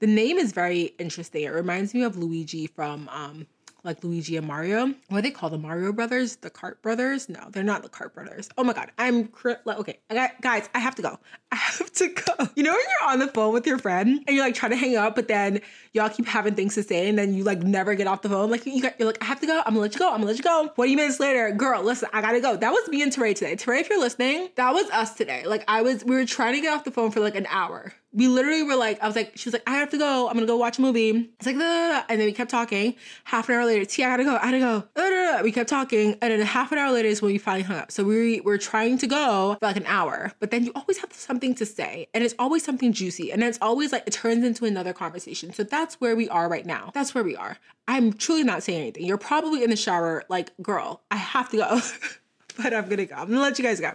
The 0.00 0.08
name 0.08 0.36
is 0.36 0.50
very 0.50 0.94
interesting. 0.98 1.44
It 1.44 1.50
reminds 1.50 1.94
me 1.94 2.02
of 2.02 2.16
Luigi 2.16 2.66
from 2.66 3.08
um, 3.08 3.46
like 3.84 4.02
Luigi 4.04 4.36
and 4.36 4.46
Mario. 4.46 4.86
What 5.08 5.18
do 5.18 5.22
they 5.22 5.30
call 5.30 5.50
the 5.50 5.58
Mario 5.58 5.92
brothers? 5.92 6.36
The 6.36 6.50
Kart 6.50 6.80
brothers? 6.82 7.28
No, 7.28 7.48
they're 7.50 7.62
not 7.62 7.82
the 7.82 7.88
Kart 7.88 8.12
brothers. 8.12 8.48
Oh 8.58 8.64
my 8.64 8.72
god, 8.72 8.90
I'm 8.98 9.28
cr- 9.28 9.52
okay. 9.66 9.98
I 10.10 10.14
got, 10.14 10.40
guys, 10.40 10.68
I 10.74 10.78
have 10.78 10.94
to 10.96 11.02
go. 11.02 11.18
I 11.52 11.56
have 11.56 11.92
to 11.92 12.08
go. 12.08 12.34
You 12.56 12.64
know 12.64 12.72
when 12.72 12.80
you're 12.80 13.10
on 13.10 13.18
the 13.20 13.28
phone 13.28 13.54
with 13.54 13.66
your 13.66 13.78
friend 13.78 14.22
and 14.26 14.36
you're 14.36 14.44
like 14.44 14.54
trying 14.54 14.72
to 14.72 14.76
hang 14.76 14.96
up, 14.96 15.14
but 15.14 15.28
then 15.28 15.60
y'all 15.92 16.08
keep 16.10 16.26
having 16.26 16.54
things 16.54 16.74
to 16.74 16.82
say 16.82 17.08
and 17.08 17.16
then 17.18 17.32
you 17.32 17.44
like 17.44 17.62
never 17.62 17.94
get 17.94 18.06
off 18.06 18.22
the 18.22 18.28
phone. 18.28 18.50
Like 18.50 18.66
you 18.66 18.82
got, 18.82 18.98
you're 18.98 19.06
like, 19.06 19.22
I 19.22 19.26
have 19.26 19.40
to 19.40 19.46
go. 19.46 19.58
I'm 19.60 19.72
gonna 19.72 19.80
let 19.80 19.94
you 19.94 19.98
go. 19.98 20.08
I'm 20.08 20.16
gonna 20.16 20.26
let 20.26 20.36
you 20.36 20.42
go. 20.42 20.70
20 20.74 20.96
minutes 20.96 21.20
later, 21.20 21.50
girl, 21.52 21.82
listen, 21.82 22.08
I 22.12 22.20
gotta 22.20 22.40
go. 22.40 22.56
That 22.56 22.70
was 22.70 22.88
me 22.88 23.02
and 23.02 23.12
Teray 23.12 23.34
today. 23.34 23.56
Teray, 23.56 23.80
if 23.80 23.88
you're 23.88 24.00
listening, 24.00 24.50
that 24.56 24.74
was 24.74 24.90
us 24.90 25.14
today. 25.14 25.44
Like 25.46 25.64
I 25.68 25.82
was, 25.82 26.04
we 26.04 26.16
were 26.16 26.26
trying 26.26 26.54
to 26.54 26.60
get 26.60 26.74
off 26.74 26.84
the 26.84 26.90
phone 26.90 27.10
for 27.12 27.20
like 27.20 27.36
an 27.36 27.46
hour 27.48 27.94
we 28.12 28.26
literally 28.26 28.62
were 28.64 28.76
like, 28.76 29.00
I 29.02 29.06
was 29.06 29.14
like, 29.14 29.32
she 29.36 29.48
was 29.48 29.52
like, 29.52 29.62
I 29.66 29.76
have 29.76 29.90
to 29.90 29.98
go. 29.98 30.28
I'm 30.28 30.34
gonna 30.34 30.46
go 30.46 30.56
watch 30.56 30.78
a 30.78 30.82
movie. 30.82 31.30
It's 31.38 31.46
like, 31.46 31.56
and 31.56 32.20
then 32.20 32.26
we 32.26 32.32
kept 32.32 32.50
talking. 32.50 32.96
Half 33.24 33.48
an 33.48 33.54
hour 33.54 33.64
later, 33.64 33.84
T, 33.84 34.02
I 34.02 34.08
gotta 34.08 34.24
go. 34.24 34.36
I 34.36 34.50
gotta 34.50 34.58
go. 34.96 35.42
We 35.42 35.52
kept 35.52 35.70
talking, 35.70 36.16
and 36.20 36.32
then 36.32 36.40
half 36.40 36.72
an 36.72 36.78
hour 36.78 36.90
later 36.92 37.08
is 37.08 37.22
when 37.22 37.32
we 37.32 37.38
finally 37.38 37.62
hung 37.62 37.76
up. 37.76 37.92
So 37.92 38.04
we 38.04 38.40
were 38.40 38.58
trying 38.58 38.98
to 38.98 39.06
go 39.06 39.56
for 39.60 39.66
like 39.66 39.76
an 39.76 39.86
hour, 39.86 40.32
but 40.40 40.50
then 40.50 40.64
you 40.64 40.72
always 40.74 40.98
have 40.98 41.12
something 41.12 41.54
to 41.54 41.66
say, 41.66 42.08
and 42.12 42.24
it's 42.24 42.34
always 42.38 42.64
something 42.64 42.92
juicy, 42.92 43.30
and 43.30 43.40
then 43.42 43.48
it's 43.48 43.58
always 43.62 43.92
like 43.92 44.02
it 44.06 44.12
turns 44.12 44.44
into 44.44 44.64
another 44.64 44.92
conversation. 44.92 45.52
So 45.52 45.62
that's 45.62 46.00
where 46.00 46.16
we 46.16 46.28
are 46.28 46.48
right 46.48 46.66
now. 46.66 46.90
That's 46.94 47.14
where 47.14 47.24
we 47.24 47.36
are. 47.36 47.58
I'm 47.86 48.12
truly 48.12 48.44
not 48.44 48.62
saying 48.62 48.80
anything. 48.80 49.04
You're 49.04 49.18
probably 49.18 49.64
in 49.64 49.70
the 49.70 49.76
shower, 49.76 50.24
like, 50.28 50.52
girl, 50.62 51.02
I 51.10 51.16
have 51.16 51.48
to 51.50 51.56
go. 51.56 51.80
but 52.62 52.74
I'm 52.74 52.88
gonna 52.88 53.06
go. 53.06 53.14
I'm 53.14 53.28
gonna 53.28 53.40
let 53.40 53.58
you 53.58 53.64
guys 53.64 53.80
go. 53.80 53.92